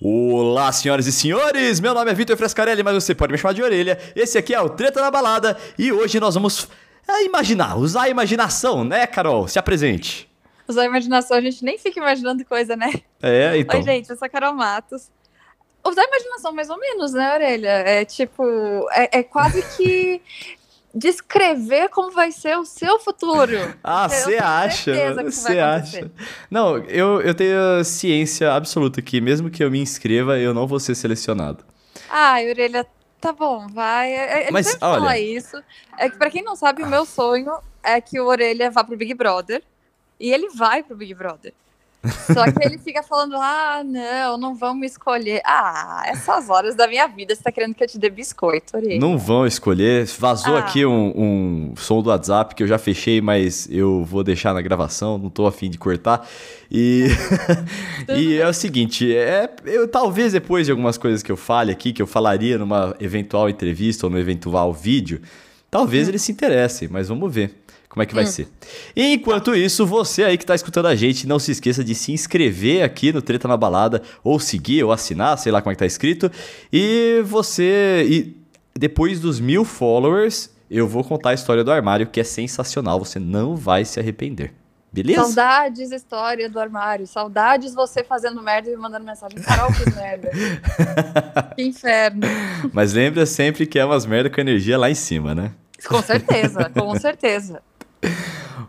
[0.00, 1.80] Olá, senhoras e senhores!
[1.80, 3.98] Meu nome é Vitor Frescarelli, mas você pode me chamar de orelha.
[4.14, 6.68] Esse aqui é o Treta na Balada e hoje nós vamos
[7.08, 9.48] é, imaginar, usar a imaginação, né, Carol?
[9.48, 10.30] Se apresente.
[10.68, 12.92] Usar a imaginação, a gente nem fica imaginando coisa, né?
[13.20, 13.76] É, então.
[13.76, 15.10] Oi, gente, eu sou a Carol Matos.
[15.84, 17.68] Usar a imaginação, mais ou menos, né, orelha?
[17.68, 18.44] É tipo,
[18.92, 20.22] é, é quase que
[20.98, 23.56] descrever como vai ser o seu futuro.
[23.82, 25.14] Ah, você acha?
[25.24, 26.10] Você acha?
[26.50, 30.78] Não, eu, eu tenho ciência absoluta que mesmo que eu me inscreva, eu não vou
[30.78, 31.64] ser selecionado.
[32.10, 32.86] Ah, Orelha,
[33.20, 34.12] tá bom, vai.
[34.12, 35.62] É, ele Mas olha, falar isso.
[35.96, 37.52] É que para quem não sabe, o meu sonho
[37.82, 39.62] é que o Orelha vá pro Big Brother.
[40.20, 41.54] E ele vai pro Big Brother.
[42.32, 45.40] Só que ele fica falando: ah, não, não vão me escolher.
[45.44, 48.98] Ah, essas horas da minha vida, você tá querendo que eu te dê biscoito, Ori.
[48.98, 50.06] Não vão escolher.
[50.18, 50.60] Vazou ah.
[50.60, 54.62] aqui um, um, som do WhatsApp que eu já fechei, mas eu vou deixar na
[54.62, 56.26] gravação, não tô afim de cortar.
[56.70, 57.08] E,
[58.16, 61.92] e é o seguinte: é, eu, talvez depois de algumas coisas que eu fale aqui,
[61.92, 65.20] que eu falaria numa eventual entrevista ou no eventual vídeo,
[65.68, 66.10] talvez hum.
[66.12, 67.54] eles se interessem, mas vamos ver
[67.98, 68.28] como é que vai hum.
[68.28, 68.48] ser.
[68.94, 72.12] E enquanto isso, você aí que está escutando a gente, não se esqueça de se
[72.12, 75.80] inscrever aqui no Treta na Balada, ou seguir, ou assinar, sei lá como é que
[75.80, 76.30] tá escrito.
[76.72, 78.06] E você.
[78.08, 78.36] E
[78.78, 83.18] depois dos mil followers, eu vou contar a história do armário, que é sensacional, você
[83.18, 84.52] não vai se arrepender.
[84.92, 85.22] Beleza?
[85.22, 87.06] Saudades, história do armário.
[87.06, 89.38] Saudades você fazendo merda e me mandando mensagem.
[89.40, 90.30] Carol, que merda.
[91.54, 92.22] que inferno.
[92.72, 95.52] Mas lembra sempre que é umas merda com energia lá em cima, né?
[95.86, 97.62] Com certeza, com certeza.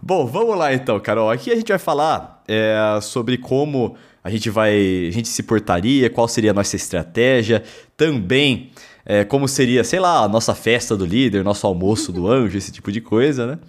[0.02, 1.30] Bom, vamos lá então, Carol.
[1.30, 6.10] Aqui a gente vai falar é, sobre como a gente vai, a gente se portaria,
[6.10, 7.64] qual seria a nossa estratégia,
[7.96, 8.72] também
[9.06, 12.72] é, como seria, sei lá, a nossa festa do líder, nosso almoço do anjo, esse
[12.72, 13.60] tipo de coisa, né?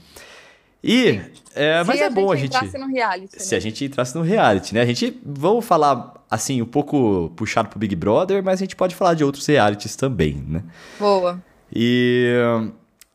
[0.82, 1.20] E,
[1.54, 2.52] é, mas é bom a gente.
[2.52, 3.42] Se a gente entrasse no reality.
[3.42, 3.56] Se né?
[3.56, 4.80] a gente entrasse no reality, né?
[4.80, 8.94] A gente, vamos falar, assim, um pouco puxado pro Big Brother, mas a gente pode
[8.94, 10.62] falar de outros realities também, né?
[10.98, 11.42] Boa.
[11.72, 12.34] E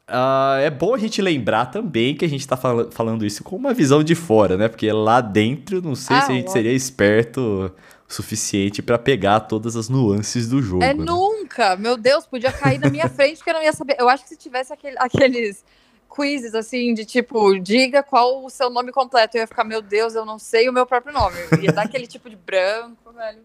[0.08, 3.56] Uh, é bom a gente lembrar também que a gente está fal falando isso com
[3.56, 4.68] uma visão de fora, né?
[4.68, 7.74] Porque lá dentro, não sei ah, se a gente seria esperto
[8.08, 10.84] o suficiente para pegar todas as nuances do jogo.
[10.84, 11.04] É né?
[11.04, 11.76] nunca!
[11.76, 13.96] Meu Deus, podia cair na minha frente que eu não ia saber.
[13.98, 15.66] Eu acho que se tivesse aquele, aqueles
[16.16, 20.14] quizzes assim, de tipo, diga qual o seu nome completo, eu ia ficar, meu Deus,
[20.14, 21.36] eu não sei o meu próprio nome.
[21.52, 23.42] Eu ia dar aquele tipo de branco, velho.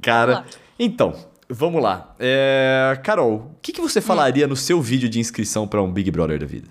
[0.00, 0.46] Cara,
[0.78, 1.12] então,
[1.48, 2.14] Vamos lá.
[2.18, 2.98] É...
[3.04, 4.50] Carol, o que, que você falaria hum.
[4.50, 6.68] no seu vídeo de inscrição para um Big Brother da vida?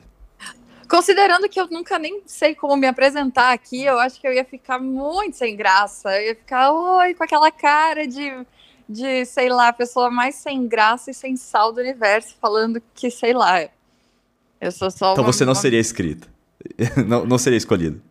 [0.88, 4.46] Considerando que eu nunca nem sei como me apresentar aqui, eu acho que eu ia
[4.46, 6.16] ficar muito sem graça.
[6.22, 8.32] Eu ia ficar, oi, com aquela cara de,
[8.88, 13.34] de sei lá, pessoa mais sem graça e sem sal do universo, falando que, sei
[13.34, 13.68] lá,
[14.62, 15.14] eu sou só.
[15.14, 15.60] Então uma, você não uma...
[15.60, 16.28] seria escrita.
[17.08, 18.02] não, não seria escolhido.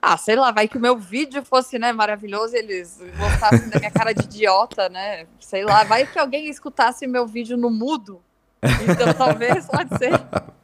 [0.00, 3.78] Ah, sei lá, vai que o meu vídeo fosse, né, maravilhoso e eles gostassem da
[3.78, 5.26] minha cara de idiota, né?
[5.40, 8.20] Sei lá, vai que alguém escutasse meu vídeo no mudo.
[8.62, 10.12] Então talvez pode ser.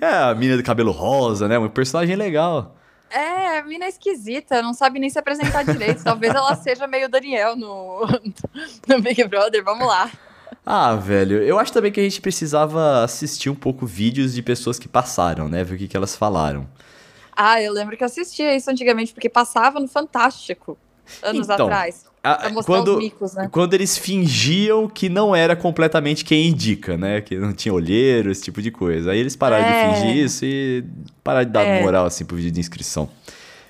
[0.00, 1.58] É, a mina de cabelo rosa, né?
[1.58, 2.76] Um personagem legal.
[3.10, 6.04] É, a mina é esquisita, não sabe nem se apresentar direito.
[6.04, 8.06] Talvez ela seja meio Daniel no,
[8.86, 10.08] no Big Brother, vamos lá.
[10.64, 14.78] Ah, velho, eu acho também que a gente precisava assistir um pouco vídeos de pessoas
[14.78, 15.64] que passaram, né?
[15.64, 16.68] Ver o que, que elas falaram.
[17.42, 20.76] Ah, eu lembro que eu assistia isso antigamente, porque passava no Fantástico,
[21.22, 22.04] anos então, atrás.
[22.22, 23.48] A, quando, micos, né?
[23.50, 27.22] quando eles fingiam que não era completamente quem indica, né?
[27.22, 29.12] Que não tinha olheiro, esse tipo de coisa.
[29.12, 29.88] Aí eles pararam é.
[29.88, 30.84] de fingir isso e
[31.24, 31.80] pararam de dar é.
[31.80, 33.08] moral assim pro vídeo de inscrição.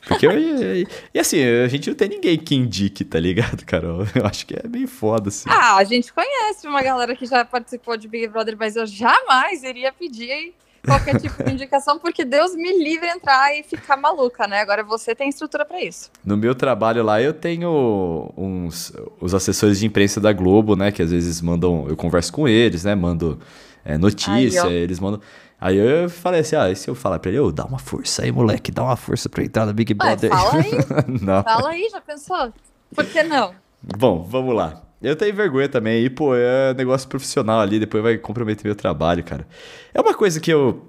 [0.09, 4.05] Porque eu, e, e, assim, a gente não tem ninguém que indique, tá ligado, Carol?
[4.17, 5.49] Eu acho que é bem foda, assim.
[5.49, 9.63] Ah, a gente conhece uma galera que já participou de Big Brother, mas eu jamais
[9.63, 10.55] iria pedir
[10.85, 14.61] qualquer tipo de indicação, porque Deus me livre entrar e ficar maluca, né?
[14.61, 16.11] Agora você tem estrutura para isso.
[16.25, 20.91] No meu trabalho lá, eu tenho uns os assessores de imprensa da Globo, né?
[20.91, 22.95] Que às vezes mandam, eu converso com eles, né?
[22.95, 23.39] Mando
[23.85, 25.21] é, notícia, aí, eles mandam.
[25.61, 28.23] Aí eu falei assim, ah, e se eu falar pra ele, ô, dá uma força
[28.23, 30.33] aí, moleque, dá uma força pra entrar no Big Brother.
[30.33, 31.45] Ué, fala aí.
[31.45, 32.53] Fala aí, já pensou?
[32.95, 33.55] Por que não?
[33.83, 34.83] Bom, vamos lá.
[35.03, 36.05] Eu tenho vergonha também.
[36.05, 39.47] E, pô, é negócio profissional ali, depois vai comprometer meu trabalho, cara.
[39.95, 40.87] É uma coisa que eu.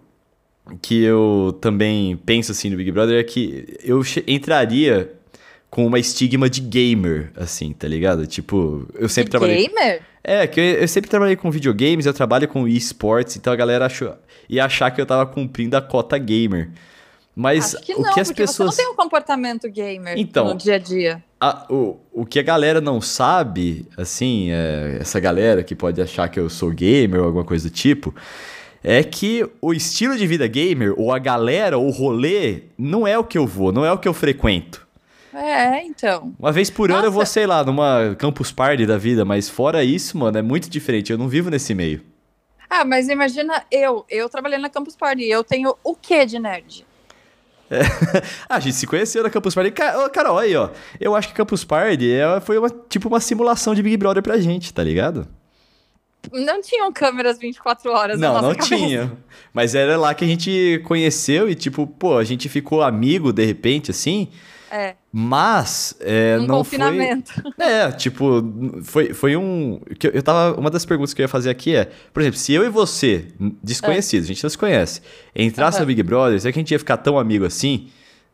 [0.81, 5.11] Que eu também penso assim no Big Brother é que eu entraria
[5.71, 8.27] com uma estigma de gamer, assim, tá ligado?
[8.27, 9.67] Tipo, eu sempre de trabalhei.
[9.67, 10.01] Gamer?
[10.23, 13.87] É, que eu, eu, sempre trabalhei com videogames, eu trabalho com esportes, então a galera
[13.87, 14.15] achou,
[14.47, 16.69] ia achar que eu tava cumprindo a cota gamer.
[17.35, 18.75] Mas Acho que o não, que as pessoas.
[18.75, 21.23] Você não tem um comportamento gamer então, no dia a dia.
[21.43, 26.29] A, o, o que a galera não sabe, assim, é, essa galera que pode achar
[26.29, 28.13] que eu sou gamer ou alguma coisa do tipo,
[28.83, 33.17] é que o estilo de vida gamer, ou a galera, ou o rolê, não é
[33.17, 34.87] o que eu vou, não é o que eu frequento.
[35.33, 36.33] É, então.
[36.37, 36.99] Uma vez por Nossa.
[36.99, 40.41] ano eu vou, sei lá, numa campus party da vida, mas fora isso, mano, é
[40.41, 41.11] muito diferente.
[41.11, 42.01] Eu não vivo nesse meio.
[42.69, 46.85] Ah, mas imagina eu, eu trabalhei na campus party, eu tenho o que de nerd?
[47.71, 47.81] É.
[48.49, 49.71] a gente se conheceu na Campus Party.
[49.71, 50.69] Carol, aí, ó.
[50.99, 54.37] Eu acho que Campus Party é, foi uma, tipo uma simulação de Big Brother pra
[54.37, 55.27] gente, tá ligado?
[56.31, 58.75] Não tinham câmeras 24 horas Não, não cabeça.
[58.75, 59.11] tinha.
[59.53, 63.43] Mas era lá que a gente conheceu e, tipo, pô, a gente ficou amigo de
[63.43, 64.27] repente, assim.
[64.71, 64.95] É.
[65.11, 67.33] Mas é, um não confinamento.
[67.33, 67.51] foi.
[67.59, 68.41] É, tipo,
[68.83, 69.81] foi, foi um.
[70.01, 70.57] Eu tava.
[70.57, 73.27] Uma das perguntas que eu ia fazer aqui é, por exemplo, se eu e você,
[73.61, 74.31] desconhecidos, é.
[74.31, 75.01] a gente não se conhece,
[75.35, 75.81] entrasse uhum.
[75.81, 77.89] no Big Brother, será que a gente ia ficar tão amigo assim?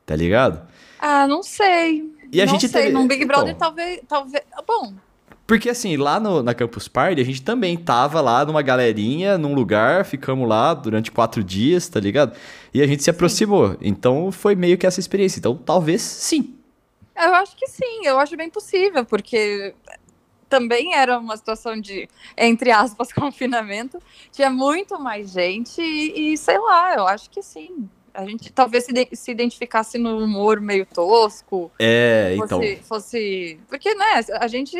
[0.06, 0.62] Tá ligado?
[1.00, 2.06] Ah, não sei.
[2.32, 2.84] E a não gente sei.
[2.84, 2.94] Teve...
[2.94, 4.44] Num Big Brother, então, talvez, talvez.
[4.68, 4.94] Bom,
[5.48, 9.54] porque assim, lá no, na Campus Party, a gente também tava lá numa galerinha, num
[9.54, 12.38] lugar, ficamos lá durante quatro dias, tá ligado?
[12.74, 13.72] E a gente se aproximou.
[13.72, 13.78] Sim.
[13.82, 15.40] Então foi meio que essa experiência.
[15.40, 16.54] Então talvez sim.
[17.16, 19.74] Eu acho que sim, eu acho bem possível, porque
[20.50, 24.00] também era uma situação de, entre aspas, confinamento.
[24.34, 28.84] Tinha muito mais gente e, e sei lá, eu acho que sim a gente talvez
[28.84, 31.72] se, se identificasse no humor meio tosco.
[31.80, 32.84] É, fosse, então.
[32.84, 33.60] Fosse.
[33.70, 34.76] Porque, né, a gente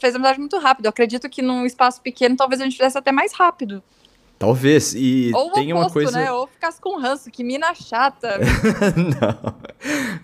[0.00, 0.86] fez amizade muito rápido.
[0.86, 3.82] Eu acredito que num espaço pequeno talvez a gente fizesse até mais rápido.
[4.38, 4.94] Talvez.
[4.94, 6.18] E Ou tem oposto, uma coisa.
[6.18, 6.30] né?
[6.30, 8.38] Ou ficasse com ranço, que mina chata.
[8.96, 9.54] não.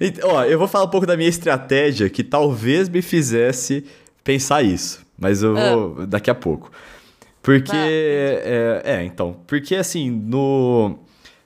[0.00, 3.84] Então, ó, eu vou falar um pouco da minha estratégia que talvez me fizesse
[4.22, 5.04] pensar isso.
[5.18, 6.06] Mas eu vou ah.
[6.06, 6.70] daqui a pouco.
[7.42, 7.72] Porque.
[7.72, 9.36] Ah, é, é, então.
[9.46, 10.98] Porque assim, no.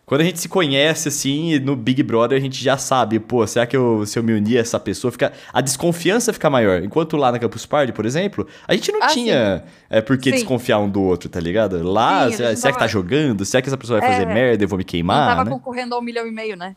[0.09, 3.67] Quando a gente se conhece, assim, no Big Brother, a gente já sabe, pô, será
[3.67, 6.83] que eu, se eu me unir a essa pessoa, fica, a desconfiança fica maior.
[6.83, 10.31] Enquanto lá na Campus Party, por exemplo, a gente não ah, tinha é, por que
[10.31, 10.37] sim.
[10.37, 11.83] desconfiar um do outro, tá ligado?
[11.83, 12.73] Lá, sim, será, será tava...
[12.73, 13.45] que tá jogando?
[13.45, 15.29] Será que essa pessoa vai fazer é, merda e eu vou me queimar?
[15.29, 15.51] Não tava né?
[15.51, 16.75] concorrendo a um milhão e meio, né?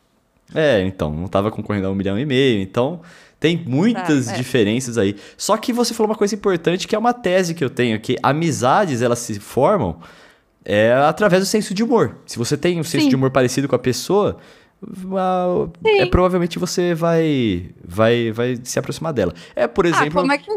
[0.53, 2.99] É, então, não tava concorrendo a um milhão e meio, então
[3.39, 4.35] tem muitas tá, é.
[4.35, 5.15] diferenças aí.
[5.37, 8.17] Só que você falou uma coisa importante que é uma tese que eu tenho, que
[8.21, 9.99] amizades elas se formam
[10.63, 12.17] é através do senso de humor.
[12.25, 13.09] Se você tem um senso Sim.
[13.09, 14.37] de humor parecido com a pessoa,
[15.83, 19.33] é provavelmente você vai, vai, vai se aproximar dela.
[19.55, 20.19] É, por ah, exemplo.
[20.19, 20.51] Ah, como é que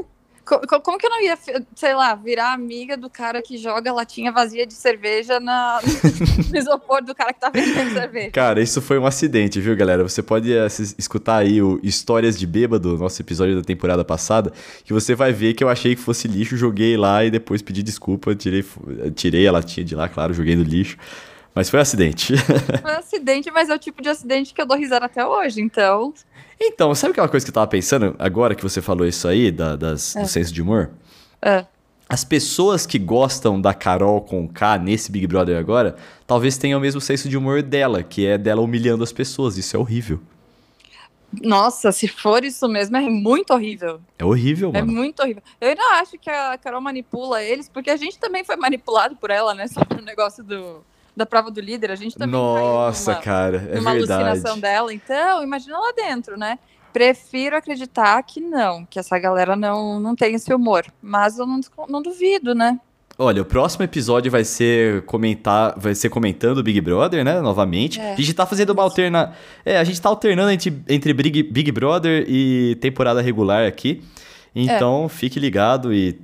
[0.45, 1.39] como que eu não ia,
[1.75, 5.81] sei lá, virar amiga do cara que joga latinha vazia de cerveja na,
[6.51, 8.31] no isopor do cara que tá vendendo cerveja?
[8.31, 10.03] Cara, isso foi um acidente, viu, galera?
[10.03, 10.51] Você pode
[10.99, 14.53] escutar aí o Histórias de Bêbado, nosso episódio da temporada passada,
[14.85, 17.83] que você vai ver que eu achei que fosse lixo, joguei lá e depois pedi
[17.83, 18.65] desculpa, tirei,
[19.15, 20.97] tirei a latinha de lá, claro, joguei no lixo.
[21.55, 22.35] Mas foi um acidente.
[22.83, 25.61] Foi um acidente, mas é o tipo de acidente que eu dou risada até hoje,
[25.61, 26.13] então.
[26.61, 29.77] Então, sabe aquela coisa que eu tava pensando agora que você falou isso aí, da,
[29.77, 30.23] das, é.
[30.23, 30.91] do senso de humor?
[31.43, 31.67] É.
[32.09, 35.97] As pessoas que gostam da Carol com K nesse Big Brother agora,
[36.27, 39.57] talvez tenham o mesmo senso de humor dela, que é dela humilhando as pessoas.
[39.57, 40.21] Isso é horrível.
[41.43, 44.01] Nossa, se for isso mesmo, é muito horrível.
[44.19, 44.93] É horrível, é mano.
[44.93, 45.43] É muito horrível.
[45.61, 49.31] Eu ainda acho que a Carol manipula eles, porque a gente também foi manipulado por
[49.31, 49.67] ela, né?
[49.67, 50.85] Sobre o negócio do,
[51.17, 54.23] da prova do líder, a gente também Nossa, numa, cara, é numa verdade.
[54.23, 54.93] alucinação dela.
[54.93, 56.59] Então, imagina lá dentro, né?
[56.93, 60.85] Prefiro acreditar que não, que essa galera não, não tem esse humor.
[61.03, 62.79] Mas eu não, não duvido, né?
[63.17, 67.41] Olha, o próximo episódio vai ser comentar, vai ser comentando o Big Brother, né?
[67.41, 68.01] Novamente.
[68.01, 68.15] É.
[68.15, 69.33] A gente tá fazendo uma alterna,
[69.65, 74.03] é, a gente tá alternando entre, entre Big, Big Brother e temporada regular aqui.
[74.55, 75.09] Então, é.
[75.09, 76.21] fique ligado e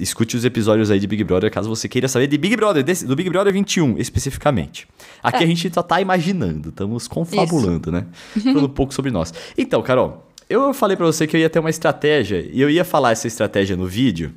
[0.00, 3.06] escute os episódios aí de Big Brother, caso você queira saber de Big Brother, desse,
[3.06, 4.86] do Big Brother 21 especificamente.
[5.22, 5.44] Aqui é.
[5.44, 7.92] a gente só tá imaginando, estamos confabulando, Isso.
[7.92, 8.06] né?
[8.42, 9.32] Falando um pouco sobre nós.
[9.56, 12.84] Então, Carol, eu falei para você que eu ia ter uma estratégia, e eu ia
[12.84, 14.34] falar essa estratégia no vídeo,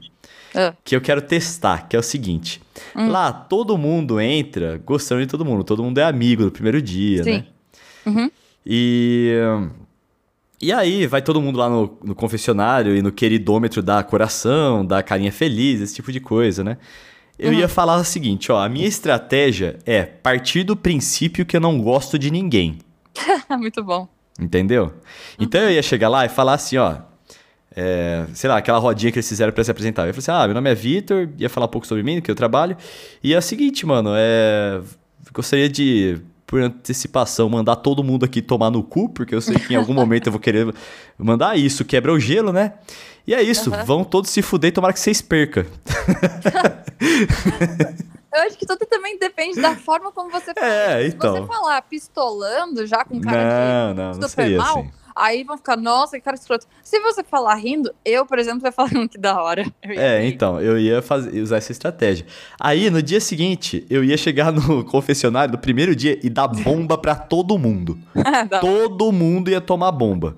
[0.55, 0.73] é.
[0.83, 2.61] que eu quero testar, que é o seguinte.
[2.95, 3.09] Hum.
[3.09, 7.23] Lá, todo mundo entra gostando de todo mundo, todo mundo é amigo do primeiro dia,
[7.23, 7.31] Sim.
[7.31, 7.45] né?
[8.05, 8.31] Uhum.
[8.65, 9.33] E
[10.61, 15.03] e aí, vai todo mundo lá no, no, confessionário e no queridômetro da coração, da
[15.03, 16.77] carinha feliz, esse tipo de coisa, né?
[17.37, 17.59] Eu uhum.
[17.59, 21.79] ia falar o seguinte, ó, a minha estratégia é partir do princípio que eu não
[21.79, 22.79] gosto de ninguém.
[23.57, 24.07] Muito bom.
[24.39, 24.85] Entendeu?
[24.85, 24.91] Uhum.
[25.39, 26.97] Então eu ia chegar lá e falar assim, ó,
[27.75, 30.03] é, sei lá, aquela rodinha que eles fizeram para se apresentar.
[30.03, 32.19] Eu ia falar assim, ah, meu nome é Vitor, ia falar um pouco sobre mim,
[32.19, 32.75] que eu trabalho.
[33.23, 34.81] E é o seguinte, mano, é,
[35.31, 39.73] gostaria de por antecipação, mandar todo mundo aqui tomar no cu, porque eu sei que
[39.73, 40.73] em algum momento eu vou querer
[41.17, 42.75] mandar isso, quebra o gelo, né?
[43.27, 43.83] E é isso, uhum.
[43.83, 45.65] vão todos se fuder e tomara que vocês percam.
[48.33, 50.65] eu acho que tudo também depende da forma como você fala.
[50.65, 51.35] É, então.
[51.35, 54.89] Se você falar pistolando já com cara não, de não, não super mal, assim.
[55.17, 56.67] Aí vão ficar, nossa, que cara escroto.
[56.83, 59.65] Se você falar rindo, eu, por exemplo, vai falar que da hora.
[59.81, 60.33] É, rir.
[60.33, 62.25] então, eu ia fazer, usar essa estratégia.
[62.59, 66.97] Aí, no dia seguinte, eu ia chegar no confessionário no primeiro dia e dar bomba
[66.97, 67.97] para todo mundo.
[68.61, 70.37] todo mundo ia tomar bomba.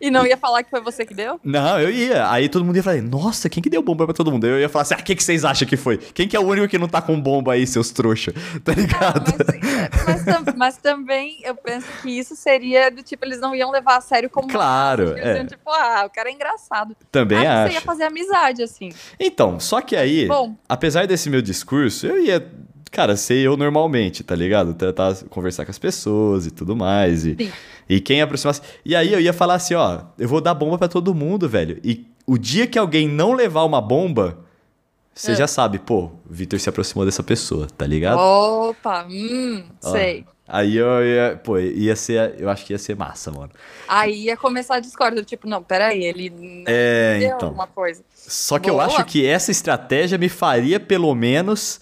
[0.00, 1.40] E não ia falar que foi você que deu?
[1.42, 2.30] Não, eu ia.
[2.30, 4.46] Aí todo mundo ia falar, nossa, quem que deu bomba pra todo mundo?
[4.46, 5.98] Eu ia falar assim, ah, quem que vocês acham que foi?
[5.98, 8.32] Quem que é o único que não tá com bomba aí, seus trouxa?
[8.64, 9.32] Tá ligado?
[10.06, 13.96] mas, mas, mas, também eu penso que isso seria do tipo, eles não iam levar
[13.98, 15.10] a sério como Claro.
[15.10, 15.36] Uma, é.
[15.36, 16.96] Iam, tipo, ah, o cara é engraçado.
[17.10, 17.72] Também acho.
[17.72, 18.90] Você ia fazer amizade, assim.
[19.18, 22.40] Então, só que aí, Bom, apesar desse meu discurso, eu ia
[22.94, 24.72] cara, ser eu normalmente, tá ligado?
[24.72, 27.26] Tentar conversar com as pessoas e tudo mais.
[27.26, 27.52] E,
[27.88, 28.62] e quem aproximasse.
[28.84, 31.80] E aí eu ia falar assim, ó, eu vou dar bomba para todo mundo, velho.
[31.82, 34.38] E o dia que alguém não levar uma bomba,
[35.12, 35.34] você é.
[35.34, 38.18] já sabe, pô, Vitor se aproximou dessa pessoa, tá ligado?
[38.18, 40.24] Opa, hum, ó, sei.
[40.46, 43.50] Aí eu ia, pô, ia ser, eu acho que ia ser massa, mano.
[43.88, 47.50] Aí ia começar a discórdia, tipo, não, peraí, ele não é, então.
[47.50, 48.04] uma coisa.
[48.14, 48.84] Só que Boa.
[48.84, 51.80] eu acho que essa estratégia me faria, pelo menos,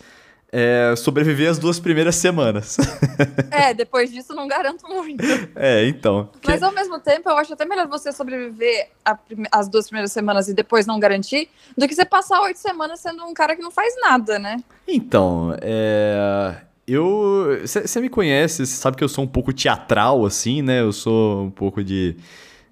[0.54, 2.76] é, sobreviver as duas primeiras semanas.
[3.50, 5.24] é, depois disso não garanto muito.
[5.56, 6.28] É, então.
[6.46, 6.64] Mas que...
[6.64, 8.90] ao mesmo tempo, eu acho até melhor você sobreviver
[9.26, 9.46] prime...
[9.50, 13.24] as duas primeiras semanas e depois não garantir, do que você passar oito semanas sendo
[13.24, 14.62] um cara que não faz nada, né?
[14.86, 16.56] Então, é.
[16.86, 17.60] Eu.
[17.64, 20.80] Você me conhece, você sabe que eu sou um pouco teatral, assim, né?
[20.80, 22.16] Eu sou um pouco de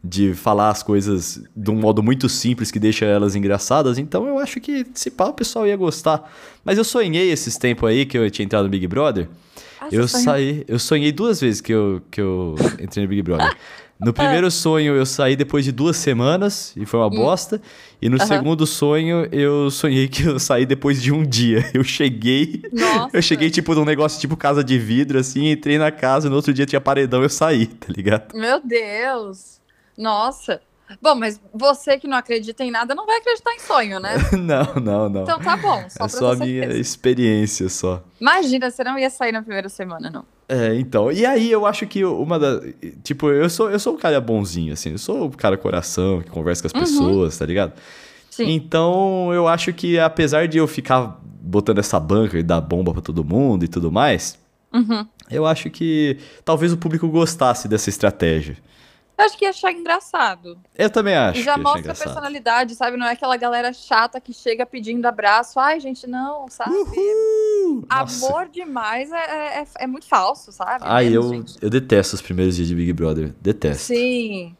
[0.02, 4.38] de falar as coisas de um modo muito simples que deixa elas engraçadas, então eu
[4.38, 6.32] acho que se pá o pessoal ia gostar.
[6.64, 9.28] Mas eu sonhei esses tempos aí que eu tinha entrado no Big Brother.
[9.80, 13.54] Ah, eu saí, eu sonhei duas vezes que eu, que eu entrei no Big Brother.
[13.98, 17.16] No primeiro sonho eu saí depois de duas semanas e foi uma hum.
[17.16, 17.60] bosta.
[18.00, 18.26] E no uhum.
[18.26, 21.68] segundo sonho eu sonhei que eu saí depois de um dia.
[21.74, 22.62] Eu cheguei.
[22.72, 23.16] Nossa.
[23.16, 26.36] Eu cheguei tipo num negócio tipo casa de vidro, assim, entrei na casa, e no
[26.36, 28.34] outro dia tinha paredão eu saí, tá ligado?
[28.34, 29.59] Meu Deus!
[29.96, 30.60] Nossa.
[31.00, 34.16] Bom, mas você que não acredita em nada não vai acreditar em sonho, né?
[34.32, 35.22] não, não, não.
[35.22, 35.84] Então tá bom.
[35.88, 38.02] Só é só a minha experiência só.
[38.20, 40.24] Imagina, você não ia sair na primeira semana, não.
[40.48, 41.12] É, então.
[41.12, 42.60] E aí eu acho que uma da.
[43.04, 44.90] Tipo, eu sou, eu sou um cara bonzinho, assim.
[44.90, 46.80] Eu sou um cara coração, que conversa com as uhum.
[46.80, 47.72] pessoas, tá ligado?
[48.28, 48.50] Sim.
[48.50, 53.02] Então eu acho que apesar de eu ficar botando essa banca e dar bomba para
[53.02, 54.38] todo mundo e tudo mais,
[54.72, 55.06] uhum.
[55.30, 58.56] eu acho que talvez o público gostasse dessa estratégia.
[59.20, 60.58] Eu acho que ia achar engraçado.
[60.76, 61.40] Eu também acho.
[61.40, 62.96] E já mostra a personalidade, sabe?
[62.96, 65.60] Não é aquela galera chata que chega pedindo abraço.
[65.60, 66.74] Ai, gente, não, sabe?
[66.74, 67.84] Uhul!
[67.88, 70.84] Amor demais é, é, é, muito falso, sabe?
[70.86, 73.34] Ai, eu, eu detesto os primeiros dias de Big Brother.
[73.40, 73.84] Detesto.
[73.84, 74.56] Sim.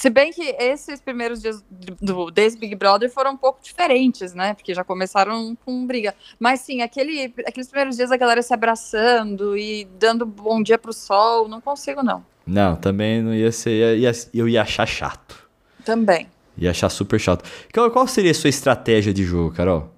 [0.00, 1.62] Se bem que esses primeiros dias
[2.00, 4.54] do, desse Big Brother foram um pouco diferentes, né?
[4.54, 6.14] Porque já começaram com briga.
[6.38, 10.92] Mas sim, aquele, aqueles primeiros dias a galera se abraçando e dando bom dia pro
[10.92, 12.24] sol, não consigo, não.
[12.46, 13.98] Não, também não ia ser.
[13.98, 15.48] Ia, eu ia achar chato.
[15.84, 16.28] Também.
[16.56, 17.48] Ia achar super chato.
[17.72, 19.90] Qual, qual seria a sua estratégia de jogo, Carol?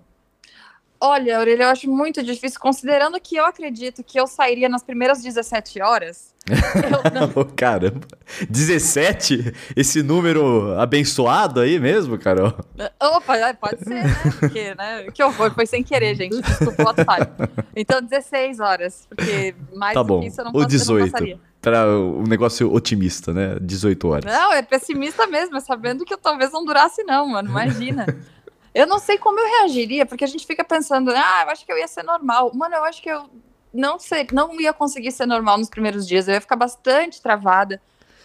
[1.04, 5.20] Olha, Aurelia, eu acho muito difícil, considerando que eu acredito que eu sairia nas primeiras
[5.20, 6.32] 17 horas.
[7.12, 7.44] não...
[7.56, 8.06] Caramba,
[8.49, 9.52] 17?
[9.75, 12.54] Esse número abençoado aí mesmo, Carol?
[13.00, 14.14] Opa, é, pode ser, né?
[14.38, 15.06] Porque, né?
[15.12, 16.40] Que horror, foi sem querer, gente.
[16.40, 17.49] Desculpa o.
[17.75, 20.18] Então, 16 horas, porque mais tá bom.
[20.18, 21.04] do que isso eu não, o 18.
[21.04, 23.57] não passaria para um negócio otimista, né?
[23.61, 24.25] 18 horas.
[24.25, 27.49] Não, é pessimista mesmo, é sabendo que eu talvez não durasse, não, mano.
[27.49, 28.04] Imagina.
[28.75, 31.73] eu não sei como eu reagiria, porque a gente fica pensando, ah, eu acho que
[31.73, 32.50] eu ia ser normal.
[32.52, 33.31] Mano, eu acho que eu
[33.73, 36.26] não sei, não ia conseguir ser normal nos primeiros dias.
[36.26, 37.81] Eu ia ficar bastante travada,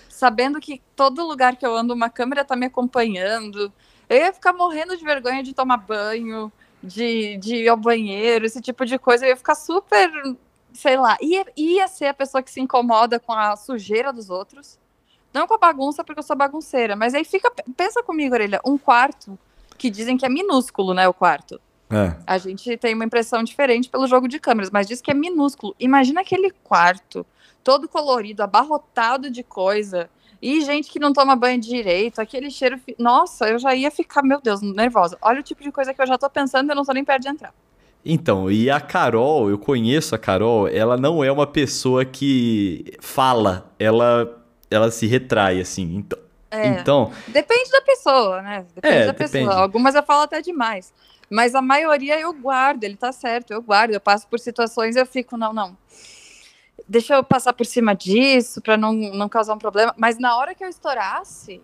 [0.09, 3.71] sabendo que todo lugar que eu ando, uma câmera tá me acompanhando.
[4.09, 6.51] Eu ia ficar morrendo de vergonha de tomar banho,
[6.81, 9.25] de, de ir ao banheiro, esse tipo de coisa.
[9.25, 10.09] Eu ia ficar super
[10.77, 14.79] sei lá, ia, ia ser a pessoa que se incomoda com a sujeira dos outros.
[15.33, 16.95] Não com a bagunça, porque eu sou bagunceira.
[16.95, 17.51] Mas aí fica.
[17.75, 19.37] Pensa comigo, Orelha, um quarto
[19.77, 21.07] que dizem que é minúsculo, né?
[21.07, 21.59] O quarto.
[21.89, 22.15] É.
[22.25, 25.75] A gente tem uma impressão diferente pelo jogo de câmeras, mas diz que é minúsculo.
[25.79, 27.25] Imagina aquele quarto,
[27.63, 30.09] todo colorido, abarrotado de coisa.
[30.41, 32.79] E gente que não toma banho direito, aquele cheiro.
[32.99, 35.17] Nossa, eu já ia ficar, meu Deus, nervosa.
[35.21, 37.23] Olha o tipo de coisa que eu já tô pensando eu não tô nem perto
[37.23, 37.53] de entrar.
[38.09, 43.69] Então, e a Carol, eu conheço a Carol, ela não é uma pessoa que fala,
[43.77, 45.95] ela, ela se retrai, assim.
[45.97, 47.11] Então, é, então.
[47.27, 48.65] Depende da pessoa, né?
[48.73, 49.43] Depende é, da pessoa.
[49.43, 49.61] Depende.
[49.61, 50.93] Algumas eu falo até demais.
[51.29, 53.91] Mas a maioria eu guardo, ele tá certo, eu guardo.
[53.91, 55.77] Eu passo por situações eu fico, não, não.
[56.87, 59.93] Deixa eu passar por cima disso para não, não causar um problema.
[59.97, 61.61] Mas na hora que eu estourasse,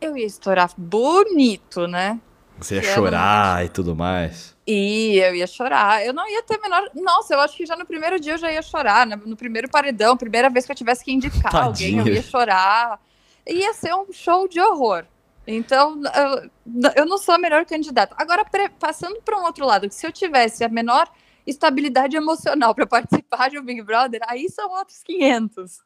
[0.00, 2.18] eu ia estourar bonito, né?
[2.60, 4.56] Você ia chorar e tudo mais.
[4.66, 6.04] E eu ia chorar.
[6.04, 6.90] Eu não ia ter menor.
[6.94, 9.06] Nossa, eu acho que já no primeiro dia eu já ia chorar.
[9.06, 12.00] No primeiro paredão, primeira vez que eu tivesse que indicar Tadinha.
[12.00, 13.00] alguém, eu ia chorar.
[13.46, 15.04] Ia ser um show de horror.
[15.46, 18.14] Então, eu, eu não sou a melhor candidata.
[18.18, 18.44] Agora,
[18.78, 21.08] passando para um outro lado, que se eu tivesse a menor
[21.46, 25.78] estabilidade emocional para participar de um Big Brother, aí são outros 500.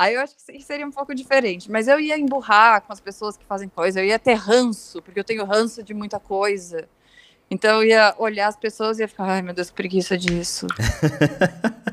[0.00, 1.70] Aí eu acho que seria um pouco diferente.
[1.70, 5.20] Mas eu ia emburrar com as pessoas que fazem coisa, eu ia ter ranço, porque
[5.20, 6.88] eu tenho ranço de muita coisa.
[7.50, 10.66] Então eu ia olhar as pessoas e ia ficar, ai meu Deus, que preguiça disso.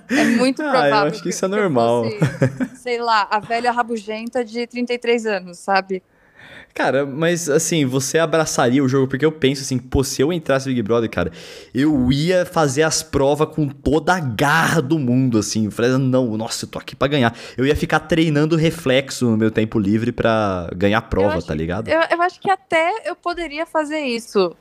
[0.09, 0.93] é muito provável.
[0.93, 2.05] Ah, eu acho que, que isso é normal.
[2.05, 6.01] Fosse, sei lá, a velha rabugenta de 33 anos, sabe?
[6.77, 10.69] Cara, mas assim, você abraçaria o jogo, porque eu penso assim, pô, se eu entrasse
[10.69, 11.31] no Big Brother, cara,
[11.73, 15.71] eu ia fazer as provas com toda a garra do mundo, assim.
[15.71, 17.35] Falei, não, nossa, eu tô aqui pra ganhar.
[17.57, 21.87] Eu ia ficar treinando reflexo no meu tempo livre pra ganhar prova, acho, tá ligado?
[21.87, 24.55] Eu, eu acho que até eu poderia fazer isso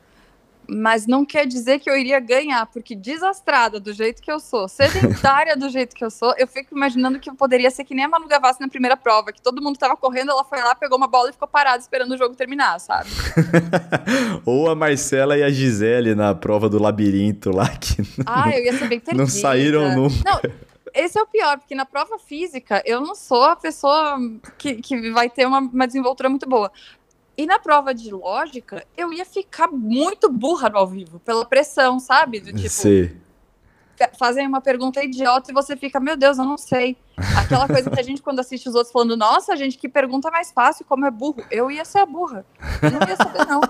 [0.69, 4.67] mas não quer dizer que eu iria ganhar, porque desastrada do jeito que eu sou,
[4.67, 8.05] sedentária do jeito que eu sou, eu fico imaginando que eu poderia ser que nem
[8.05, 10.97] a Manu Gavassi na primeira prova, que todo mundo tava correndo, ela foi lá, pegou
[10.97, 13.09] uma bola e ficou parada esperando o jogo terminar, sabe?
[14.45, 18.65] Ou a Marcela e a Gisele na prova do labirinto lá, que ah, não, eu
[18.65, 19.23] ia ser bem perdida.
[19.23, 20.15] não saíram nunca.
[20.25, 20.41] Não,
[20.97, 24.17] esse é o pior, porque na prova física eu não sou a pessoa
[24.57, 26.71] que, que vai ter uma, uma desenvoltura muito boa.
[27.37, 31.99] E na prova de lógica, eu ia ficar muito burra no ao vivo, pela pressão,
[31.99, 32.39] sabe?
[32.39, 32.67] Do tipo.
[32.69, 33.15] Sim.
[34.17, 36.97] Fazem uma pergunta idiota e você fica, meu Deus, eu não sei.
[37.37, 40.51] Aquela coisa que a gente, quando assiste os outros falando, nossa, gente, que pergunta mais
[40.51, 41.43] fácil, como é burro.
[41.51, 42.43] Eu ia ser a burra.
[42.81, 43.61] Eu não ia saber, não.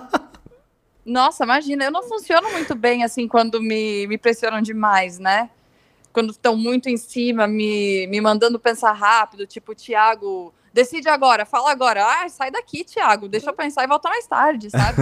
[1.06, 5.50] Nossa, imagina, eu não funciono muito bem assim quando me, me pressionam demais, né?
[6.12, 11.72] Quando estão muito em cima, me, me mandando pensar rápido, tipo, Tiago decide agora, fala
[11.72, 12.06] agora.
[12.06, 15.02] Ah, sai daqui, Thiago, deixa eu pensar e volta mais tarde, sabe?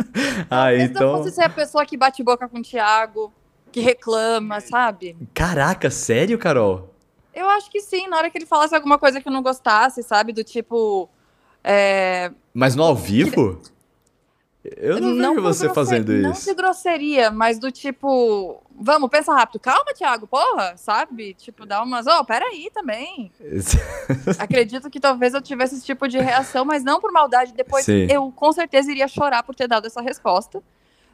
[0.50, 1.22] ah, então.
[1.22, 3.30] Se ser a pessoa que bate boca com o Thiago,
[3.70, 5.16] que reclama, sabe?
[5.34, 6.94] Caraca, sério, Carol?
[7.34, 10.02] Eu acho que sim, na hora que ele falasse alguma coisa que eu não gostasse,
[10.02, 10.32] sabe?
[10.32, 11.08] Do tipo.
[11.62, 12.32] É...
[12.54, 13.60] Mas no ao vivo?
[14.62, 16.22] Eu não, não vejo você fazendo isso.
[16.22, 19.58] Não de grosseria, mas do tipo, vamos, pensa rápido.
[19.58, 21.32] Calma, Thiago, porra, sabe?
[21.34, 23.32] Tipo, dá umas, ó, oh, peraí também.
[24.38, 27.54] Acredito que talvez eu tivesse esse tipo de reação, mas não por maldade.
[27.54, 28.06] Depois Sim.
[28.10, 30.62] eu com certeza iria chorar por ter dado essa resposta.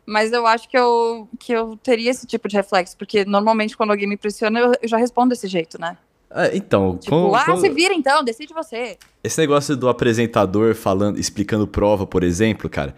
[0.05, 3.91] Mas eu acho que eu, que eu teria esse tipo de reflexo, porque normalmente quando
[3.91, 5.97] alguém me pressiona, eu, eu já respondo desse jeito, né?
[6.31, 7.57] Ah, então, tipo, com, ah, com...
[7.57, 8.99] se vira então, decide você.
[9.23, 12.95] Esse negócio do apresentador falando, explicando prova, por exemplo, cara.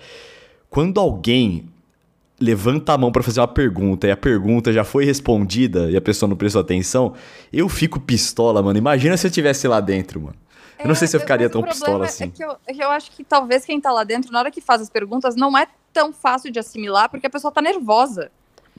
[0.71, 1.69] Quando alguém
[2.41, 6.01] levanta a mão para fazer uma pergunta e a pergunta já foi respondida e a
[6.01, 7.15] pessoa não prestou atenção,
[7.53, 8.79] eu fico pistola, mano.
[8.79, 10.37] Imagina se eu estivesse lá dentro, mano.
[10.79, 12.25] Eu não sei se eu ficaria tão pistola assim.
[12.25, 14.51] É que, eu, é que eu acho que talvez quem tá lá dentro, na hora
[14.51, 18.31] que faz as perguntas, não é tão fácil de assimilar porque a pessoa tá nervosa.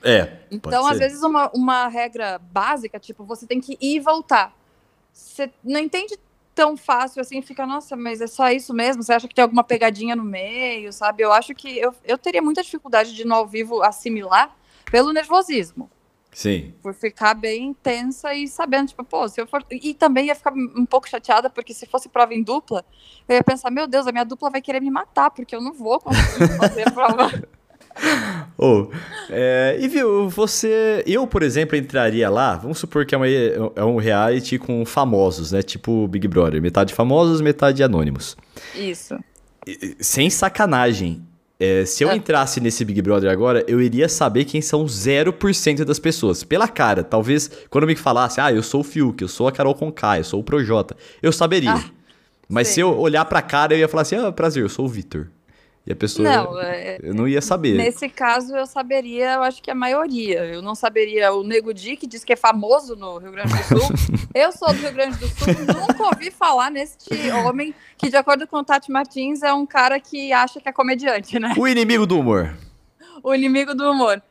[0.02, 0.38] É.
[0.50, 4.54] Então, às vezes, uma, uma regra básica, tipo, você tem que ir e voltar.
[5.12, 6.18] Você não entende
[6.60, 9.02] tão fácil assim, fica, nossa, mas é só isso mesmo?
[9.02, 11.24] Você acha que tem alguma pegadinha no meio, sabe?
[11.24, 14.54] Eu acho que eu, eu teria muita dificuldade de no ao vivo assimilar
[14.92, 15.90] pelo nervosismo.
[16.34, 16.74] Sim.
[16.82, 19.66] Por ficar bem tensa e sabendo, tipo, pô, se eu for.
[19.72, 22.84] E também ia ficar um pouco chateada, porque se fosse prova em dupla,
[23.26, 25.72] eu ia pensar, meu Deus, a minha dupla vai querer me matar, porque eu não
[25.72, 27.50] vou conseguir fazer a
[28.56, 28.56] prova.
[28.58, 28.88] oh,
[29.30, 31.04] é, e viu, você.
[31.06, 32.56] Eu, por exemplo, entraria lá.
[32.56, 35.62] Vamos supor que é, uma, é um reality com famosos, né?
[35.62, 36.62] Tipo Big Brother.
[36.62, 38.36] Metade famosos, metade anônimos.
[38.76, 39.18] Isso.
[40.00, 41.24] Sem sacanagem.
[41.62, 42.16] É, se eu ah.
[42.16, 46.42] entrasse nesse Big Brother agora, eu iria saber quem são 0% das pessoas.
[46.42, 47.04] Pela cara.
[47.04, 50.24] Talvez quando me falasse, ah, eu sou o Fiuk, eu sou a Carol Conká, eu
[50.24, 51.74] sou o Projota, eu saberia.
[51.74, 51.84] Ah,
[52.48, 54.88] Mas se eu olhar pra cara, eu ia falar assim, ah, prazer, eu sou o
[54.88, 55.28] Vitor.
[55.86, 56.30] E a pessoa.
[56.30, 57.76] Não, é, eu não ia saber.
[57.76, 60.46] Nesse caso, eu saberia, eu acho que a maioria.
[60.46, 63.64] Eu não saberia o Nego Di, que diz que é famoso no Rio Grande do
[63.64, 63.96] Sul.
[64.36, 68.46] eu sou do Rio Grande do Sul, nunca ouvi falar neste homem que, de acordo
[68.46, 71.54] com o Tati Martins, é um cara que acha que é comediante, né?
[71.58, 72.56] O inimigo do humor.
[73.24, 74.22] o inimigo do humor.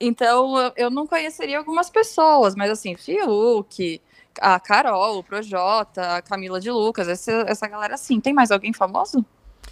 [0.00, 4.00] Então, eu não conheceria algumas pessoas, mas assim, Fiuk,
[4.40, 8.20] a Carol, o Projota, a Camila de Lucas, essa, essa galera assim.
[8.20, 9.24] Tem mais alguém famoso?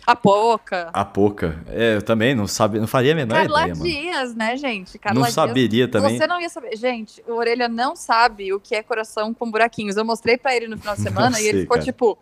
[0.07, 0.91] A Poca.
[0.93, 1.63] A Poca.
[1.69, 4.39] É, eu também não sabia, não faria a menor Carla ideia, Dias, mano.
[4.39, 4.99] né, gente?
[4.99, 5.35] Carla não Dias.
[5.35, 6.17] saberia também.
[6.19, 6.77] Você não ia saber.
[6.77, 9.97] Gente, o Orelha não sabe o que é coração com buraquinhos.
[9.97, 11.85] Eu mostrei para ele no final de semana sei, e ele ficou cara.
[11.85, 12.19] tipo,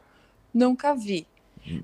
[0.52, 1.26] nunca vi.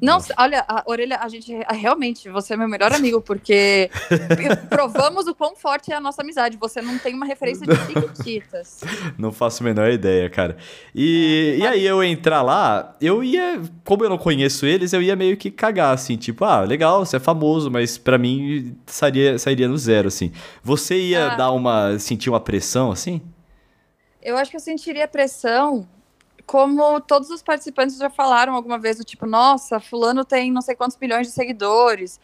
[0.00, 3.90] Não, olha, a orelha, a gente realmente, você é meu melhor amigo, porque
[4.68, 6.56] provamos o quão forte é a nossa amizade.
[6.58, 8.80] Você não tem uma referência de Chiquititas.
[9.18, 10.56] Não faço a menor ideia, cara.
[10.94, 15.02] E, é, e aí eu entrar lá, eu ia, como eu não conheço eles, eu
[15.02, 19.38] ia meio que cagar, assim, tipo, ah, legal, você é famoso, mas para mim sairia,
[19.38, 20.32] sairia no zero, assim.
[20.62, 21.36] Você ia ah.
[21.36, 23.20] dar uma, sentir uma pressão, assim?
[24.22, 25.86] Eu acho que eu sentiria pressão
[26.46, 30.74] como todos os participantes já falaram alguma vez, do tipo, nossa, fulano tem não sei
[30.74, 32.20] quantos milhões de seguidores.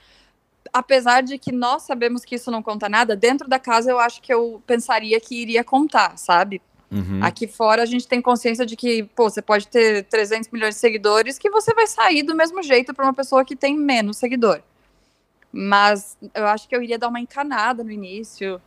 [0.73, 4.21] Apesar de que nós sabemos que isso não conta nada, dentro da casa eu acho
[4.21, 6.61] que eu pensaria que iria contar, sabe?
[6.91, 7.21] Uhum.
[7.23, 10.81] Aqui fora a gente tem consciência de que, pô, você pode ter 300 milhões de
[10.81, 14.61] seguidores que você vai sair do mesmo jeito para uma pessoa que tem menos seguidor.
[15.53, 18.61] Mas eu acho que eu iria dar uma encanada no início,